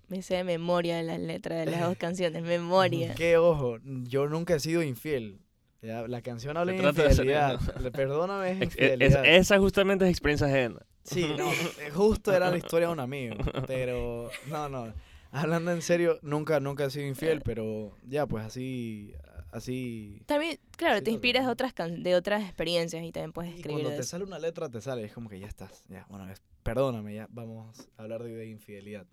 [0.07, 3.15] Me sé de memoria las letras de las dos canciones, memoria.
[3.15, 5.39] Que ojo, yo nunca he sido infiel.
[5.81, 7.59] Ya, La canción habla de de infidelidad.
[7.79, 9.25] Le- Perdóname, es e- es- infidelidad.
[9.25, 10.79] esa justamente es experiencia ajena.
[11.03, 13.35] Sí, no, eh, justo era la historia de un amigo.
[13.67, 14.93] Pero, no, no.
[15.31, 19.13] Hablando en serio, nunca, nunca he sido infiel, pero ya, pues así,
[19.51, 20.21] así.
[20.25, 23.55] También, claro, Sí, te inspiras de otras, can- de otras experiencias y también puedes Y
[23.55, 25.03] escribir cuando de te sale una letra, te sale.
[25.05, 25.83] Es como que ya estás.
[25.87, 29.07] Ya, bueno, es- perdóname, ya vamos a hablar de, de infidelidad.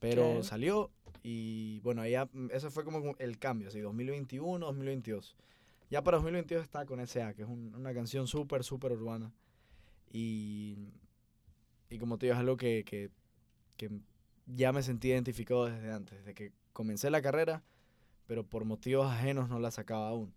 [0.00, 0.42] Pero Claro.
[0.42, 0.90] salió
[1.22, 5.36] y bueno, ya, mm, eso fue como el cambio, así, 2021, 2022.
[5.90, 9.32] Ya para 2022 está con S.A., que es un- una canción súper, súper urbana.
[10.12, 10.76] Y,
[11.88, 13.10] y como te digo, es algo que, que,
[13.76, 13.90] que
[14.46, 17.62] ya me sentí identificado desde antes, desde que comencé la carrera,
[18.26, 20.32] pero por motivos ajenos no la sacaba aún.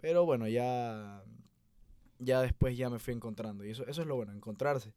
[0.00, 1.22] Pero bueno, ya,
[2.18, 3.64] ya después ya me fui encontrando.
[3.64, 4.92] Y eso, eso es lo bueno, encontrarse.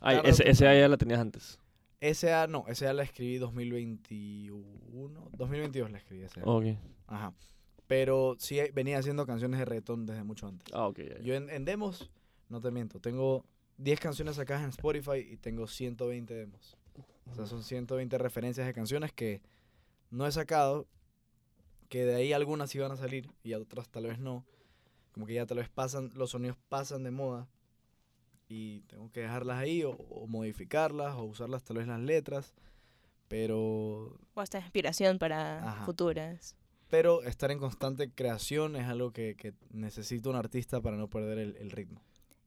[0.00, 1.58] Ay, ese, ese ya la tenías antes.
[2.00, 6.42] SA no, SA la escribí 2021, 2022 la escribí SA.
[6.44, 6.64] Ok.
[7.06, 7.32] Ajá.
[7.86, 10.72] Pero sí venía haciendo canciones de reggaetón desde mucho antes.
[10.74, 10.98] Ah, ok.
[10.98, 11.20] ya, ya.
[11.20, 12.10] Yo en, en demos,
[12.48, 13.44] no te miento, tengo
[13.78, 16.76] 10 canciones sacadas en Spotify y tengo 120 demos.
[17.30, 19.42] O sea, son 120 referencias de canciones que
[20.10, 20.86] no he sacado,
[21.88, 24.44] que de ahí algunas iban a salir y otras tal vez no.
[25.12, 27.48] Como que ya tal vez pasan, los sonidos pasan de moda
[28.48, 32.54] y tengo que dejarlas ahí o, o modificarlas o usarlas tal vez las letras.
[33.28, 35.84] Pero O hasta inspiración para Ajá.
[35.84, 36.54] futuras.
[36.88, 41.38] Pero estar en constante creación es algo que, que necesita un artista para no perder
[41.38, 42.00] el, el ritmo.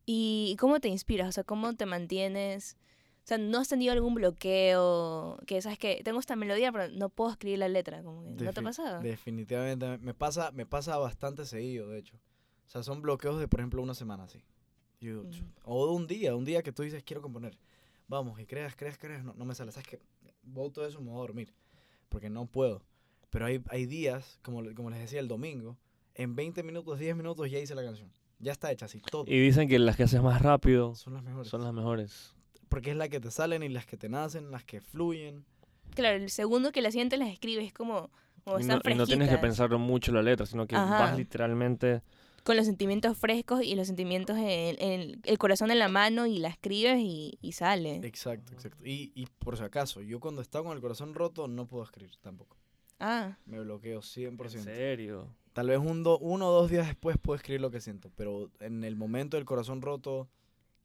[0.05, 1.27] ¿Y cómo te inspiras?
[1.29, 2.77] O sea, ¿cómo te mantienes?
[3.23, 5.37] O sea, ¿no has tenido algún bloqueo?
[5.45, 8.01] Que sabes que tengo esta melodía, pero no puedo escribir la letra.
[8.01, 9.01] Como que, ¿No te ha pasado?
[9.01, 9.97] Definitivamente.
[9.99, 12.15] Me pasa, me pasa bastante seguido, de hecho.
[12.67, 14.41] O sea, son bloqueos de, por ejemplo, una semana así.
[15.01, 15.29] Yo- Mm.
[15.63, 17.57] O de un día, un día que tú dices, quiero componer.
[18.07, 19.71] Vamos, y creas, creas, creas, no, no me sale.
[19.71, 19.99] ¿Sabes qué?
[20.41, 21.53] Voto eso, me voy a dormir.
[22.09, 22.81] Porque no puedo.
[23.29, 25.77] Pero hay, hay días, como, como les decía el domingo,
[26.15, 28.11] en 20 minutos, 10 minutos ya hice la canción.
[28.39, 29.25] Ya está hecha así, todo.
[29.27, 31.49] Y dicen que las que haces más rápido son las mejores.
[31.49, 32.33] son las mejores.
[32.69, 35.45] Porque es la que te salen y las que te nacen, las que fluyen.
[35.95, 38.09] Claro, el segundo que la sientes las escribes es como,
[38.43, 40.99] como Y están no, y no tienes que pensarlo mucho la letra, sino que Ajá.
[40.99, 42.01] vas literalmente...
[42.43, 46.39] Con los sentimientos frescos y los sentimientos en, en el corazón en la mano y
[46.39, 47.97] la escribes y, y sale.
[48.03, 48.85] Exacto, exacto.
[48.85, 52.15] Y, y por si acaso, yo cuando estaba con el corazón roto no puedo escribir
[52.21, 52.58] tampoco.
[52.99, 54.41] Ah, Me bloqueo 100%.
[54.57, 55.27] ¿En serio?
[55.53, 58.49] Tal vez un do- uno o dos días después puedo escribir lo que siento, pero
[58.59, 60.29] en el momento del corazón roto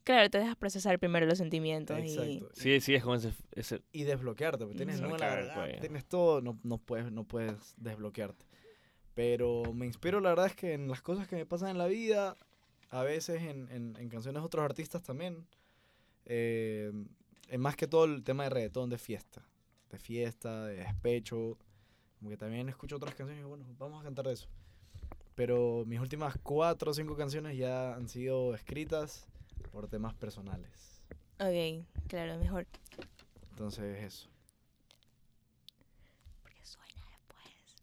[0.05, 1.99] claro, te dejas procesar primero los sentimientos.
[1.99, 2.03] Y,
[2.39, 3.33] exacto, Sí, sí, es con ese...
[3.53, 5.09] ese y desbloquearte, porque tienes Se la
[5.55, 5.81] cuello.
[5.81, 8.45] tienes todo, no, no puedes no puedes desbloquearte.
[9.15, 11.87] Pero me inspiro, la verdad es que en las cosas que me pasan en la
[11.87, 12.37] vida,
[12.91, 15.47] a veces en, en, en canciones de otros artistas también,
[16.27, 16.91] eh,
[17.49, 19.43] en más que todo el tema de reggaetón de fiesta,
[19.91, 21.59] de fiesta, de despecho,
[22.25, 24.49] como que también escucho otras canciones y bueno, vamos a cantar de eso.
[25.35, 29.29] Pero mis últimas cuatro o cinco canciones ya han sido escritas
[29.71, 31.03] por temas personales.
[31.39, 32.67] Ok, claro, mejor.
[33.51, 34.31] Entonces eso.
[36.41, 37.77] Porque suena después.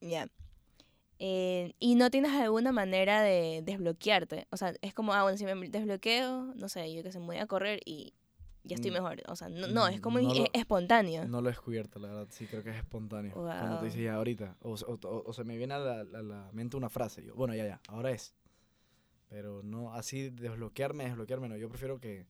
[0.00, 0.28] Ya.
[1.18, 4.46] Eh, ¿Y no tienes alguna manera de desbloquearte?
[4.48, 7.26] O sea, es como, ah, bueno, si me desbloqueo, no sé, yo que sé, me
[7.26, 8.14] voy a correr y
[8.64, 9.22] ya estoy Mm, mejor.
[9.28, 11.26] O sea, no, no es como no es- lo- espontáneo.
[11.26, 12.26] No lo he descubierto, la verdad.
[12.30, 13.32] Sí, creo que es espontáneo.
[13.32, 13.78] Cuando Wow.
[13.80, 14.56] te dices ya ahorita.
[14.62, 17.24] O, o- o- o se me viene a la, a la mente una frase.
[17.24, 18.34] Yo, bueno, ya, ya, ahora es.
[19.28, 21.56] Pero no, así desbloquearme, desbloquearme, no.
[21.56, 22.26] Yo prefiero que.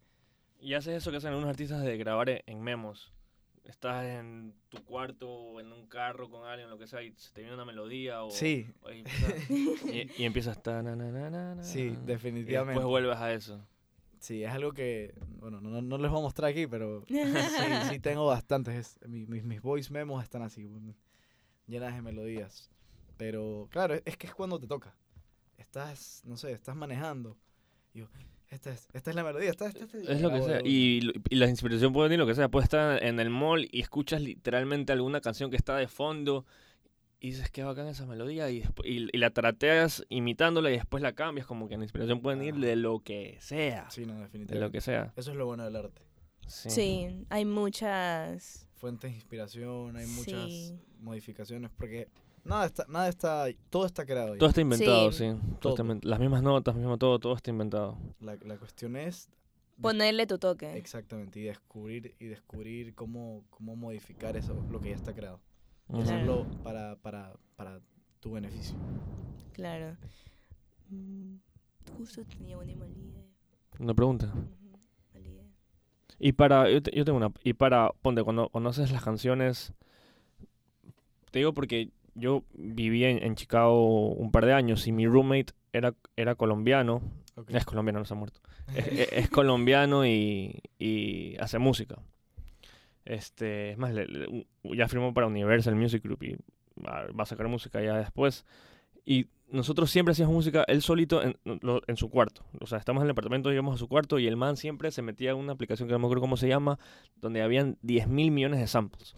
[0.61, 3.13] Y haces eso que hacen algunos artistas de grabar e- en memos.
[3.65, 7.33] Estás en tu cuarto o en un carro con alguien, lo que sea, y se
[7.33, 8.31] te viene una melodía o...
[8.31, 8.67] Sí.
[8.83, 10.61] o y, empiezas, y, y empiezas...
[10.63, 12.83] ta, na, na, na, na, na, Sí, y después definitivamente.
[12.85, 13.65] vuelves a eso.
[14.23, 15.13] Sí, es algo que.
[15.41, 17.05] Bueno, no, no- no les voy a mostrar aquí, pero.
[17.09, 17.17] sí,
[17.91, 18.75] sí, tengo bastantes.
[19.03, 20.93] es- mi- mis, mis voice memos están así, mm,
[21.67, 22.71] llenas de melodías.
[23.17, 24.95] Pero, claro, es que es cuando te toca.
[25.59, 27.37] Estás, no sé, estás manejando.
[27.95, 28.09] Y yo,
[28.49, 30.61] esta es, esta es la melodía, esta, esta, esta, Es lo que sea.
[30.65, 32.49] Y, y la inspiración puede venir lo que sea.
[32.49, 36.47] Puedes estar en el mall y escuchas literalmente alguna canción que está de fondo
[37.23, 41.13] y dices qué bacán esa melodía y, y, y la trateas imitándola y después la
[41.13, 41.47] cambias.
[41.47, 42.67] Como que la inspiración puede venir Ajá.
[42.67, 43.89] de lo que sea.
[43.91, 44.61] Sí, no, De definitivamente.
[44.61, 45.13] lo que sea.
[45.17, 46.03] Eso es lo bueno del arte.
[46.49, 46.71] Sí.
[46.71, 48.69] Sí, hay muchas.
[48.75, 50.75] Fuentes de inspiración, hay muchas Sí.
[50.99, 52.09] modificaciones, porque
[52.43, 54.35] nada está, nada está, todo está creado.
[54.35, 54.39] ya.
[54.41, 55.19] Todo está inventado, Sí.
[55.31, 55.37] sí.
[55.41, 55.73] Todo Todo.
[55.75, 57.97] está inven- Las mismas notas, mismo todo, todo está inventado.
[58.21, 59.29] La, la cuestión es
[59.81, 60.77] Ponerle tu toque.
[60.77, 65.41] exactamente y descubrir y descubrir cómo, cómo modificar eso, lo que ya está creado.
[65.89, 66.03] Y Ujú.
[66.03, 67.81] hacerlo para, para, para
[68.21, 68.77] tu beneficio.
[69.53, 69.97] Claro.
[70.91, 71.37] Mm,
[71.97, 73.25] Justo tenía una idea.
[73.79, 74.27] Una pregunta.
[75.15, 75.45] Mala idea.
[76.19, 79.73] Y para, yo, te- yo tengo una, y para, ponte, cuando, haces las canciones,
[81.31, 85.53] te digo porque yo viví en, en Chicago un par de años y mi roommate
[85.73, 87.01] era, era colombiano,
[87.37, 87.51] Ok.
[87.51, 88.41] es colombiano, no se ha muerto,
[88.75, 91.97] es, es- es colombiano y, y hace música.
[93.05, 96.37] Este, es más, le- le- ya firmó para Universal Music Group y
[96.85, 98.45] va, a sacar música ya después.
[99.05, 101.37] Y nosotros siempre hacíamos música él solito en,
[101.87, 102.45] en su cuarto.
[102.61, 105.03] O sea, estamos en el apartamento, íbamos a su cuarto y el man siempre se
[105.03, 106.79] metía en una aplicación que no me acuerdo cómo se llama,
[107.17, 109.17] donde habían 10 mil millones de samples.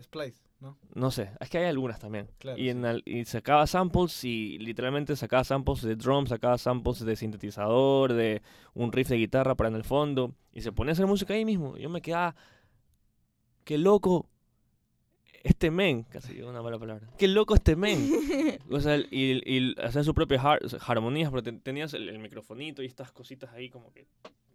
[0.00, 0.76] Splice, ¿no?
[0.94, 2.28] No sé, es que hay algunas también.
[2.38, 2.58] Claro.
[2.58, 2.86] Y, en sí.
[2.86, 8.42] al- y sacaba samples y literalmente sacaba samples de drum, sacaba samples de sintetizador, de
[8.74, 10.32] un riff de guitarra para en el fondo.
[10.52, 11.76] Y se ponía a hacer música ahí mismo.
[11.76, 12.34] Yo me quedaba,
[13.64, 14.28] qué loco
[15.42, 17.98] este men, casi digo una mala palabra, qué loco este men.
[18.70, 22.82] o sea, y, y hacer sus propias har- armonías, porque te- tenías el, el microfonito
[22.82, 24.06] y estas cositas ahí como que,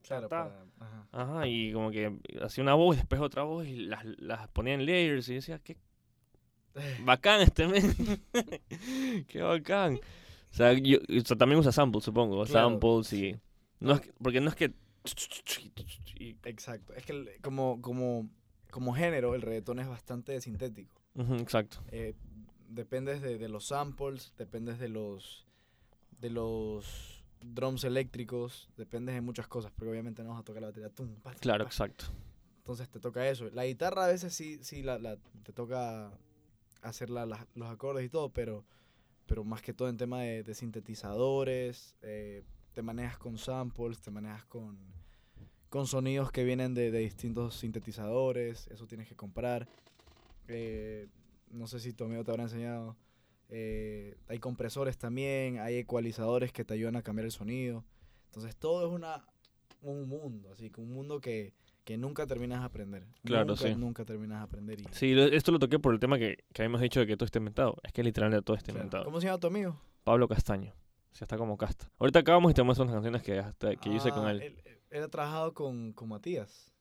[0.02, 1.08] Claro, para- ajá.
[1.12, 4.74] ajá, y como que hacía una voz y después otra voz y las, las ponía
[4.74, 5.78] en layers y decía, qué
[7.04, 7.94] bacán este men.
[9.28, 9.96] qué bacán.
[10.52, 12.70] O sea, yo, o sea, también usa samples, supongo, Claro.
[12.70, 13.36] samples y...
[13.80, 14.72] No es que- porque no es que...
[16.46, 16.94] Exacto.
[16.96, 18.30] Es que como, como,
[18.72, 21.02] como género, el reggaetón es bastante sintético.
[21.40, 21.78] exacto.
[21.92, 22.14] Eh,
[22.68, 25.46] dependes de, de los samples, dependes de los
[26.20, 30.68] de los drums eléctricos, dependes de muchas cosas, porque obviamente no vas a tocar la
[30.68, 30.90] batería.
[30.90, 31.70] tum, pa, tum, Claro, pa.
[31.70, 32.06] exacto.
[32.58, 33.50] Entonces te toca eso.
[33.52, 36.12] La guitarra a veces sí, sí la, la- te toca
[36.82, 38.66] hacer la- la- los acordes y todo, pero,
[39.26, 42.44] pero más que todo en tema de, de sintetizadores, eh,
[42.74, 44.78] te manejas con samples, te manejas con,
[45.70, 49.68] con sonidos que vienen de, de distintos sintetizadores, eso tienes que comprar.
[50.48, 51.08] Eh,
[51.52, 52.96] no sé si tu amigo te habrá enseñado.
[53.50, 57.84] eh, hay compresores también, hay ecualizadores que te ayudan a cambiar el sonido.
[58.26, 59.26] Entonces todo es una,
[59.82, 61.54] un mundo, así que un mundo que,
[61.84, 63.04] que nunca terminas de aprender.
[63.24, 63.76] Claro, nunca, sí.
[63.76, 64.80] Nunca terminas de aprender.
[64.82, 67.26] Y, Sí, esto lo toqué por el tema que, que habíamos dicho de que todo
[67.26, 67.78] está inventado.
[67.84, 68.80] Es que literalmente todo está claro.
[68.86, 69.06] inventado.
[69.06, 69.80] ¿Cómo se llama tu amigo?
[70.04, 70.74] Pablo Castaño.
[71.12, 71.90] O sea, está como casta.
[71.98, 74.42] Ahorita acabamos y te muestro unas canciones que, hasta- que yo hice con Ah, él.
[74.44, 76.74] Él, él ha trabajado con, con Matías.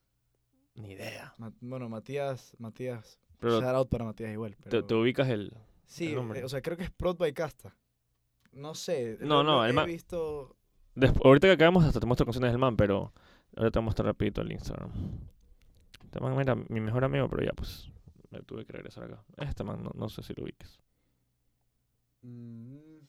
[0.75, 1.33] Ni idea.
[1.37, 3.19] Ma- bueno, Matías, Matías.
[3.39, 4.55] Pero shout out para Matías igual.
[4.55, 5.53] te, pero- te ubicas el...
[5.85, 6.39] sí, el nombre.
[6.39, 7.75] eh, o sea, creo que es Prod by Casta.
[8.53, 9.17] No sé.
[9.21, 10.55] No, lo- no, lo el he ma- visto.
[10.95, 13.13] Despu- ahorita que acabamos hasta te muestro canciones del man, pero
[13.55, 14.91] ahora te voy a mostrar rapidito el Instagram.
[16.03, 17.89] Este man era mi mejor amigo, pero ya pues
[18.31, 19.23] me tuve que regresar acá.
[19.37, 20.79] Este man no, no sé si lo ubiques.
[22.23, 22.99] Mm,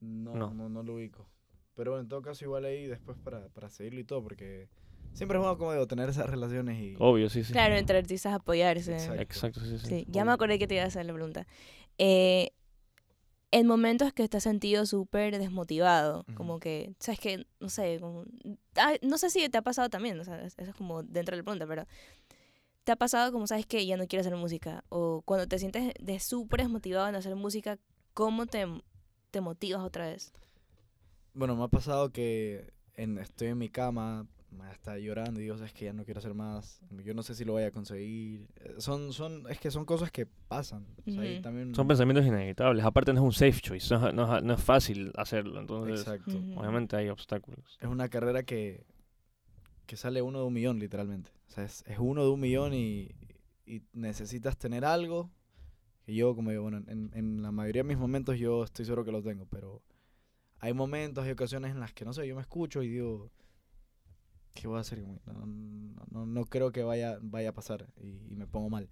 [0.00, 0.54] No, No.
[0.54, 1.26] no, no, lo ubico.
[1.74, 4.68] Pero bueno, en todo caso, igual ahí después para, para seguirlo y todo, porque
[5.12, 6.96] siempre es bueno como digo, tener esas relaciones y.
[6.98, 7.52] Obvio, sí, sí.
[7.52, 8.92] Claro, entre artistas apoyarse.
[8.92, 9.22] Exacto.
[9.22, 9.86] Exacto, sí, sí.
[9.86, 11.46] Sí, ya me acordé que te iba a hacer la pregunta.
[11.98, 12.50] Eh,
[13.50, 16.34] en momentos que te has sentido súper desmotivado, Ujú.
[16.34, 18.24] como que, sabes que, no sé, como,
[18.76, 21.36] ah, no sé si te ha pasado también, o sea, es- eso es como dentro
[21.36, 21.86] de la pregunta, pero
[22.82, 25.92] te ha pasado como, sabes que ya no quiero hacer música, o cuando te sientes
[26.00, 27.78] de súper desmotivado en hacer música,
[28.12, 28.66] ¿cómo te,
[29.30, 30.32] te motivas otra vez?
[31.34, 35.56] Bueno, me ha pasado que en, estoy en mi cama, me está llorando y digo,
[35.56, 36.80] es que ya no quiero hacer más.
[37.04, 38.46] Yo no sé si lo voy a conseguir.
[38.60, 40.86] Eh, Son, son, es que son cosas que pasan.
[41.06, 41.42] O sea, y Ujú.
[41.42, 42.84] también, Son pensamientos inevitables.
[42.84, 45.60] Aparte no es un safe choice, no es, no es- no es fácil hacerlo.
[45.60, 46.38] Entonces, Exacto.
[46.56, 47.78] Obviamente hay obstáculos.
[47.80, 48.84] Es una carrera que,
[49.86, 51.32] que sale uno de un millón, literalmente.
[51.48, 53.10] O sea, es, es uno de un millón y,
[53.66, 55.30] y necesitas tener algo.
[56.06, 59.04] Que yo, como digo, bueno, en, en la mayoría de mis momentos yo estoy seguro
[59.04, 59.82] que lo tengo, pero
[60.64, 63.30] hay momentos, hay ocasiones en las que, no sé, yo me escucho y digo,
[64.54, 65.02] ¿qué voy a hacer?
[65.02, 65.16] No,
[66.10, 68.88] no, no- creo que vaya, vaya a pasar y, y me pongo mal.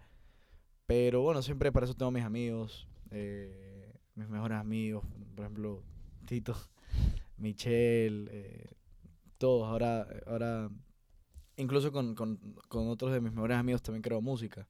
[0.86, 5.04] Pero bueno, siempre para eso tengo mis amigos, eh, mis mejores amigos,
[5.36, 5.84] por ejemplo,
[6.26, 6.56] Tito,
[7.38, 8.70] Michelle, eh,
[9.38, 9.68] todos.
[9.68, 10.70] Ahora, ahora
[11.56, 14.68] incluso con, con, con otros de mis mejores amigos también creo música.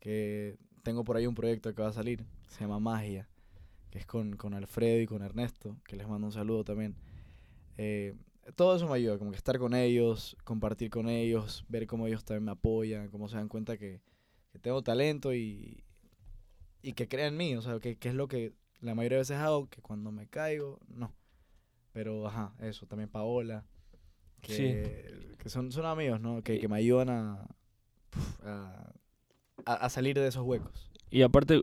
[0.00, 3.28] Que tengo por ahí un proyecto que va a salir, se llama Magia,
[3.90, 6.94] que es con, con Alfredo y con Ernesto, que les mando un saludo también.
[7.76, 8.14] Eh,
[8.56, 12.24] todo eso me ayuda, como que estar con ellos, compartir con ellos, ver cómo ellos
[12.24, 14.00] también me apoyan, cómo se dan cuenta que,
[14.52, 15.84] que tengo talento y,
[16.82, 19.20] y que crean en mí, o sea, que, que es lo que la mayoría de
[19.22, 21.12] veces hago, que cuando me caigo, no.
[21.92, 23.64] Pero, ajá, eso, también Paola,
[24.40, 26.42] que, que son, son amigos, ¿no?
[26.42, 27.46] Que, que me ayudan a,
[28.44, 30.90] a- a salir de esos huecos.
[31.10, 31.62] Y aparte,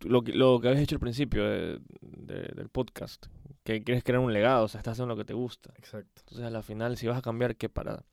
[0.00, 3.26] lo que, lo que habías hecho al principio de- de- del podcast,
[3.64, 5.72] que quieres crear un legado, o sea, estás haciendo lo que te gusta.
[5.76, 6.22] Exacto.
[6.22, 8.04] Entonces, a la final, si vas a cambiar, ¿qué para,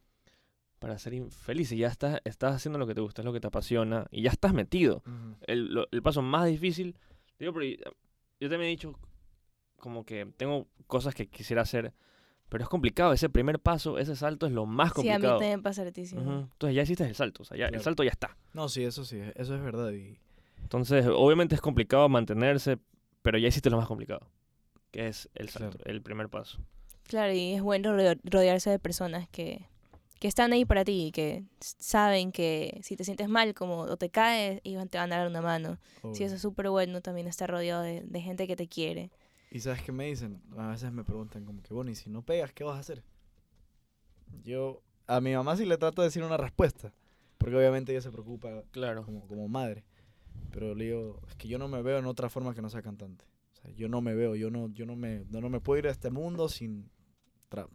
[0.80, 1.72] para ser infeliz?
[1.72, 4.22] Y ya estás, estás haciendo lo que te gusta, es lo que te apasiona, y
[4.24, 5.04] ya estás metido.
[5.48, 6.98] El, lo- el paso más difícil,
[7.40, 7.78] digo, porque
[8.40, 8.94] yo también he dicho
[9.78, 11.94] como que tengo cosas que quisiera hacer,
[12.50, 13.14] pero es complicado.
[13.14, 15.40] Ese primer paso, ese salto es lo más Sí, a mí complicado.
[15.40, 15.84] también pasa.
[15.88, 18.36] Entonces ya hiciste el salto, o sea, ya, el salto ya está.
[18.54, 19.92] No, sí, eso sí, eso es verdad.
[19.92, 20.18] Y
[20.62, 22.78] Entonces, obviamente es complicado mantenerse,
[23.22, 24.28] pero ya hiciste lo más complicado,
[24.92, 25.92] que es el salto, Claro.
[25.92, 26.60] el primer paso.
[27.04, 29.66] Claro, y es bueno ro- rodearse de personas que,
[30.20, 33.98] que están ahí para ti y que saben que si te sientes mal como o
[33.98, 35.78] te caes, ellos te van a dar una mano.
[35.78, 36.26] Sí, obvio.
[36.26, 39.10] eso es súper bueno también estar rodeado de, de gente que te quiere.
[39.52, 40.42] ¿Y sabes qué me dicen?
[40.58, 43.04] A veces me preguntan como que, bueno, y si no pegas, ¿qué vas a hacer?
[44.44, 46.92] Yo, a mi mamá sí le trato de decir una respuesta,
[47.38, 49.06] porque obviamente ella se preocupa Claro.
[49.06, 49.84] como, como madre.
[50.52, 52.82] Pero le digo, es que yo no me veo en otra forma que no sea
[52.82, 53.26] cantante.
[53.54, 55.80] O sea, yo no me veo, yo no, yo no me, no, no me puedo
[55.80, 56.90] ir a este mundo sin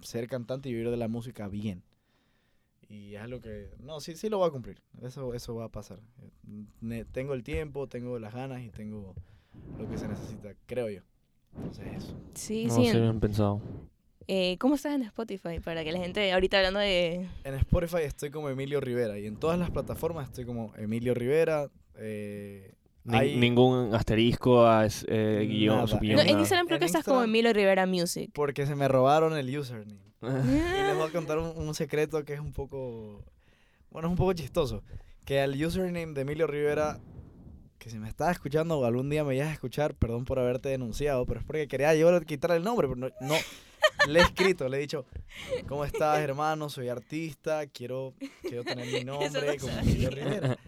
[0.02, 1.82] ser cantante y vivir de la música bien.
[2.88, 4.82] y es algo que, no, sí, sí lo va a cumplir.
[5.00, 5.98] Eso, eso va a pasar.
[6.20, 6.30] Eh,
[6.82, 9.14] ne- tengo el tiempo, tengo las ganas y tengo
[9.78, 11.00] lo que se necesita, creo yo.
[11.56, 12.14] Entonces eso.
[12.34, 12.90] Sí, No, sí.
[12.90, 13.60] sí, bien pensado.
[14.28, 15.58] Eh, ¿Cómo estás en Spotify?
[15.64, 17.26] Para que la gente, ahorita hablando de...
[17.44, 21.70] En Spotify estoy como Emilio Rivera y en todas las plataformas estoy como Emilio Rivera.
[21.98, 22.74] Eh,
[23.04, 25.86] Ni- hay- Ningún asterisco, a es- eh, guion, Nada.
[25.88, 26.38] subguión, No, en.
[26.38, 28.30] Instagram creo En que estás como Emilio Rivera Music.
[28.32, 30.00] porque se me robaron el username.
[30.22, 33.24] Y les voy a contar un, un secreto que es un poco,
[33.90, 34.82] bueno, es un poco chistoso.
[35.24, 36.98] Que al username de Emilio Rivera,
[37.82, 40.68] que si me estás escuchando o algún día me vayas a escuchar, perdón por haberte
[40.68, 43.34] denunciado, pero es porque quería yo quitarle el nombre, pero no, no,
[44.06, 45.04] le he escrito, le he dicho,
[45.66, 46.68] ¿cómo estás hermano?
[46.68, 50.58] Soy artista, quiero, quiero tener mi nombre como Emilio Rivera.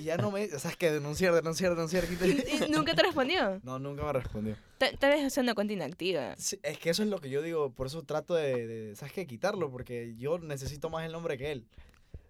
[0.00, 2.04] Y ya no me, o sea, es que denunciar, denunciar, denunciar.
[2.04, 3.60] ¿Y ¿Nunca te respondió?
[3.62, 4.56] No, nunca me respondió.
[4.78, 6.34] Ta- Tal vez es una cuenta inactiva.
[6.38, 9.12] Sí, es que eso es lo que yo digo, por eso trato de, de, ¿sabes
[9.12, 9.26] qué?
[9.26, 11.66] Quitarlo, porque yo necesito más el nombre que él.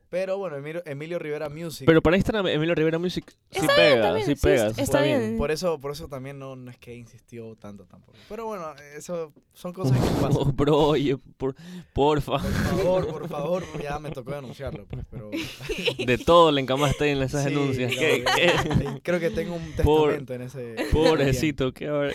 [0.09, 1.85] Pero bueno, Emilio, Emilio Rivera Music.
[1.87, 4.67] Pero para Instagram, Emilio Rivera Music sí Está pega, bien, sí sí, pega.
[4.69, 5.19] está está bien.
[5.21, 5.37] bien.
[5.39, 8.17] por eso, por eso también no, no es que insistió tanto tampoco.
[8.29, 10.33] Pero bueno, eso son cosas que pasan.
[10.37, 11.55] Oh, bro, oye, por,
[11.93, 12.39] porfa.
[12.39, 15.31] Por favor, por favor, ya me tocó denunciarlo, pues, pero...
[16.07, 17.93] De todo le encamaste en esas Sí, denuncias.
[17.93, 18.55] ¿Qué- que-
[18.85, 19.01] qué?
[19.03, 20.77] Creo que tengo un Por- testamento en ese...
[20.93, 22.13] Pobrecito, qué ahora.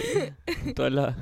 [0.76, 1.18] Toda la...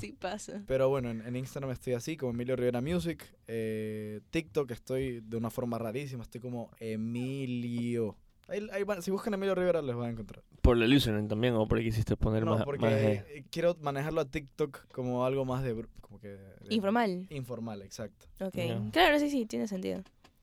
[0.00, 0.62] sí pasa.
[0.66, 3.24] Pero bueno, en, en Instagram estoy así, como Emilio Rivera Music.
[3.48, 8.16] Eh, TikTok estoy de una forma rarísima, estoy como Emilio.
[8.48, 10.42] Ahí, ahí van- si buscan Emilio Rivera les van a encontrar.
[10.62, 13.44] Por el username también, o por ahí quisiste poner No, más, porque más de- eh,
[13.50, 15.74] quiero manejarlo a TikTok como algo más de...
[15.76, 17.26] br- Como que de- Informal.
[17.30, 18.26] Informal, exacto.
[18.40, 18.54] Ok.
[18.92, 20.02] Claro, sí, sí, tiene sentido.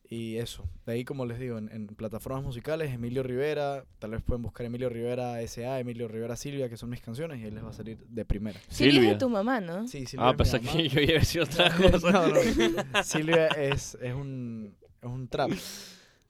[0.10, 4.22] Y eso, de ahí como les digo, en, en plataformas musicales, Emilio Rivera, tal vez
[4.22, 7.64] pueden buscar Emilio Rivera S.A., Emilio Rivera Silvia, que son mis canciones, y ahí les
[7.64, 8.60] va a salir de primera.
[8.68, 9.10] Silvia es Silvia.
[9.14, 9.88] de tu mamá, ¿no?
[9.88, 10.72] Sí, Silvia Ah, es mamá.
[10.74, 12.12] que yo iba a decir otra cosa.
[12.12, 13.04] no, no.
[13.04, 15.52] Silvia es, es, un, es un trap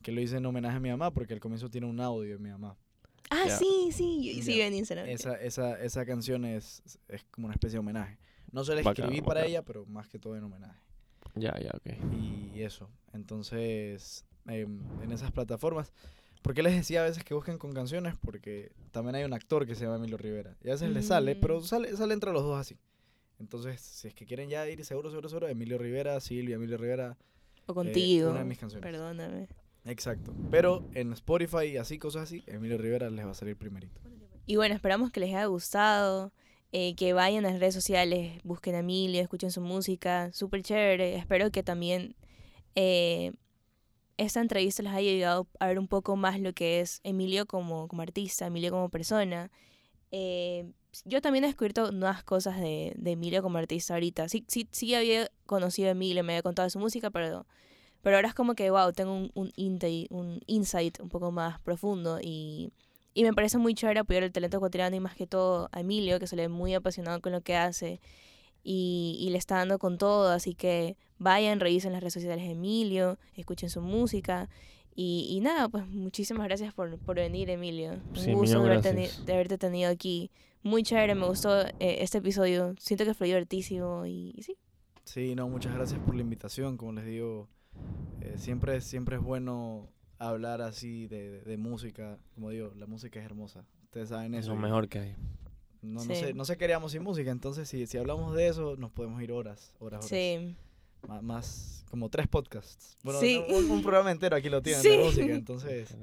[0.01, 2.39] que lo hice en homenaje a mi mamá porque al comienzo tiene un audio de
[2.39, 2.76] mi mamá.
[3.30, 3.57] Ah, Ya.
[3.57, 4.41] sí, sí.
[4.43, 4.67] Sí, Ya.
[4.67, 5.07] en Instagram.
[5.07, 8.17] Esa, esa, esa canción es, es como una especie de homenaje.
[8.51, 9.49] No se la Bacán, escribí para bacán.
[9.49, 10.80] ella, pero más que todo en homenaje.
[11.36, 12.13] Ya, ya, ok.
[12.53, 12.89] Y eso.
[13.13, 15.91] Entonces, em, en esas plataformas.
[16.43, 18.15] ¿Por qué les decía a veces que busquen con canciones?
[18.19, 20.55] Porque también hay un actor que se llama Emilio Rivera.
[20.61, 21.63] Y a veces le sale, pero Mm.
[21.63, 22.78] sale, sale entre los dos así.
[23.39, 27.17] Entonces, si es que quieren ya ir seguro, seguro, seguro, Emilio Rivera, Silvia, Emilio Rivera,
[27.66, 28.28] O contigo.
[28.28, 28.84] Eh, una de mis canciones.
[28.89, 29.47] Perdóname.
[29.86, 30.34] Exacto.
[30.51, 33.99] Pero en Spotify y así, cosas así, Emilio Rivera les va a salir primerito.
[34.45, 36.32] Y bueno, esperamos que les haya gustado.
[36.76, 40.32] eh, que vayan a las redes sociales, busquen a Emilio, escuchen su música.
[40.34, 41.16] Súper chévere.
[41.16, 42.16] Espero que también
[42.76, 43.32] eh,
[44.18, 47.88] esta entrevista les haya ayudado a ver un poco más lo que es Emilio como,
[47.88, 49.51] como artista, Emilio como persona.
[50.11, 50.72] Eh,
[51.05, 54.29] yo también he descubierto nuevas cosas de, de Emilio como artista ahorita.
[54.29, 57.45] Sí, sí, sí había conocido a Emilio, me había contado su música, pero,
[58.01, 61.59] pero ahora es como que, wow, tengo un, un, inte- un insight un poco más
[61.61, 62.71] profundo y,
[63.13, 66.19] y me parece muy chévere apoyar el talento ecuatoriano y más que todo a Emilio,
[66.19, 67.99] que se le ve muy apasionado con lo que hace
[68.63, 70.29] y, y le está dando con todo.
[70.31, 74.49] Así que vayan, revisen las redes sociales de Emilio, escuchen su música.
[74.95, 77.93] Y, y nada, pues muchísimas gracias por, por venir, Emilio.
[77.93, 80.29] Un Sí, gusto de, haberte, de haberte tenido aquí.
[80.64, 82.74] Muy chévere, me gustó eh, este episodio.
[82.80, 84.55] Siento que fue divertísimo y, y sí.
[85.03, 86.78] Sí, no, muchas gracias por la invitación.
[86.78, 87.49] Como les digo,
[88.22, 89.89] eh, siempre, siempre es bueno
[90.20, 92.18] hablar así de, de- de música.
[92.36, 93.66] Como digo, la música es hermosa.
[93.84, 94.53] Ustedes saben Es eso.
[94.53, 95.16] lo y mejor que hay.
[95.82, 96.16] No, no, Sí.
[96.16, 97.30] sé, no sé qué haríamos sin música.
[97.30, 100.07] Entonces, si, si hablamos de eso, nos podemos ir horas, horas, horas.
[100.07, 100.55] Sí.
[101.09, 102.97] Ma- Más, como tres podcasts.
[103.03, 103.43] Bueno, Sí.
[103.49, 104.89] un, un programa entero aquí lo tienen Sí.
[104.89, 105.34] de música.
[105.36, 105.93] Entonces,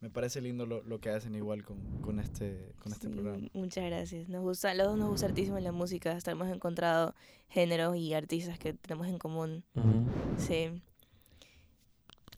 [0.00, 3.46] me parece lindo lo, lo que hacen igual con, con este, con este Sí, programa.
[3.52, 4.28] Muchas gracias.
[4.28, 6.12] Nos gusta, los dos nos gusta hartísimo la música.
[6.12, 7.14] Hasta hemos encontrado
[7.48, 9.64] géneros y artistas que tenemos en común.
[10.38, 10.70] Sí.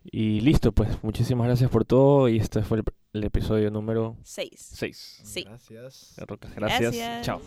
[0.04, 4.70] Y listo, pues muchísimas gracias por todo y este fue el, el episodio número Seis.
[4.74, 5.20] 6.
[5.24, 5.44] Sí.
[5.44, 6.14] Gracias.
[6.16, 6.54] Gracias.
[6.56, 7.24] Gracias.
[7.24, 7.40] Chao.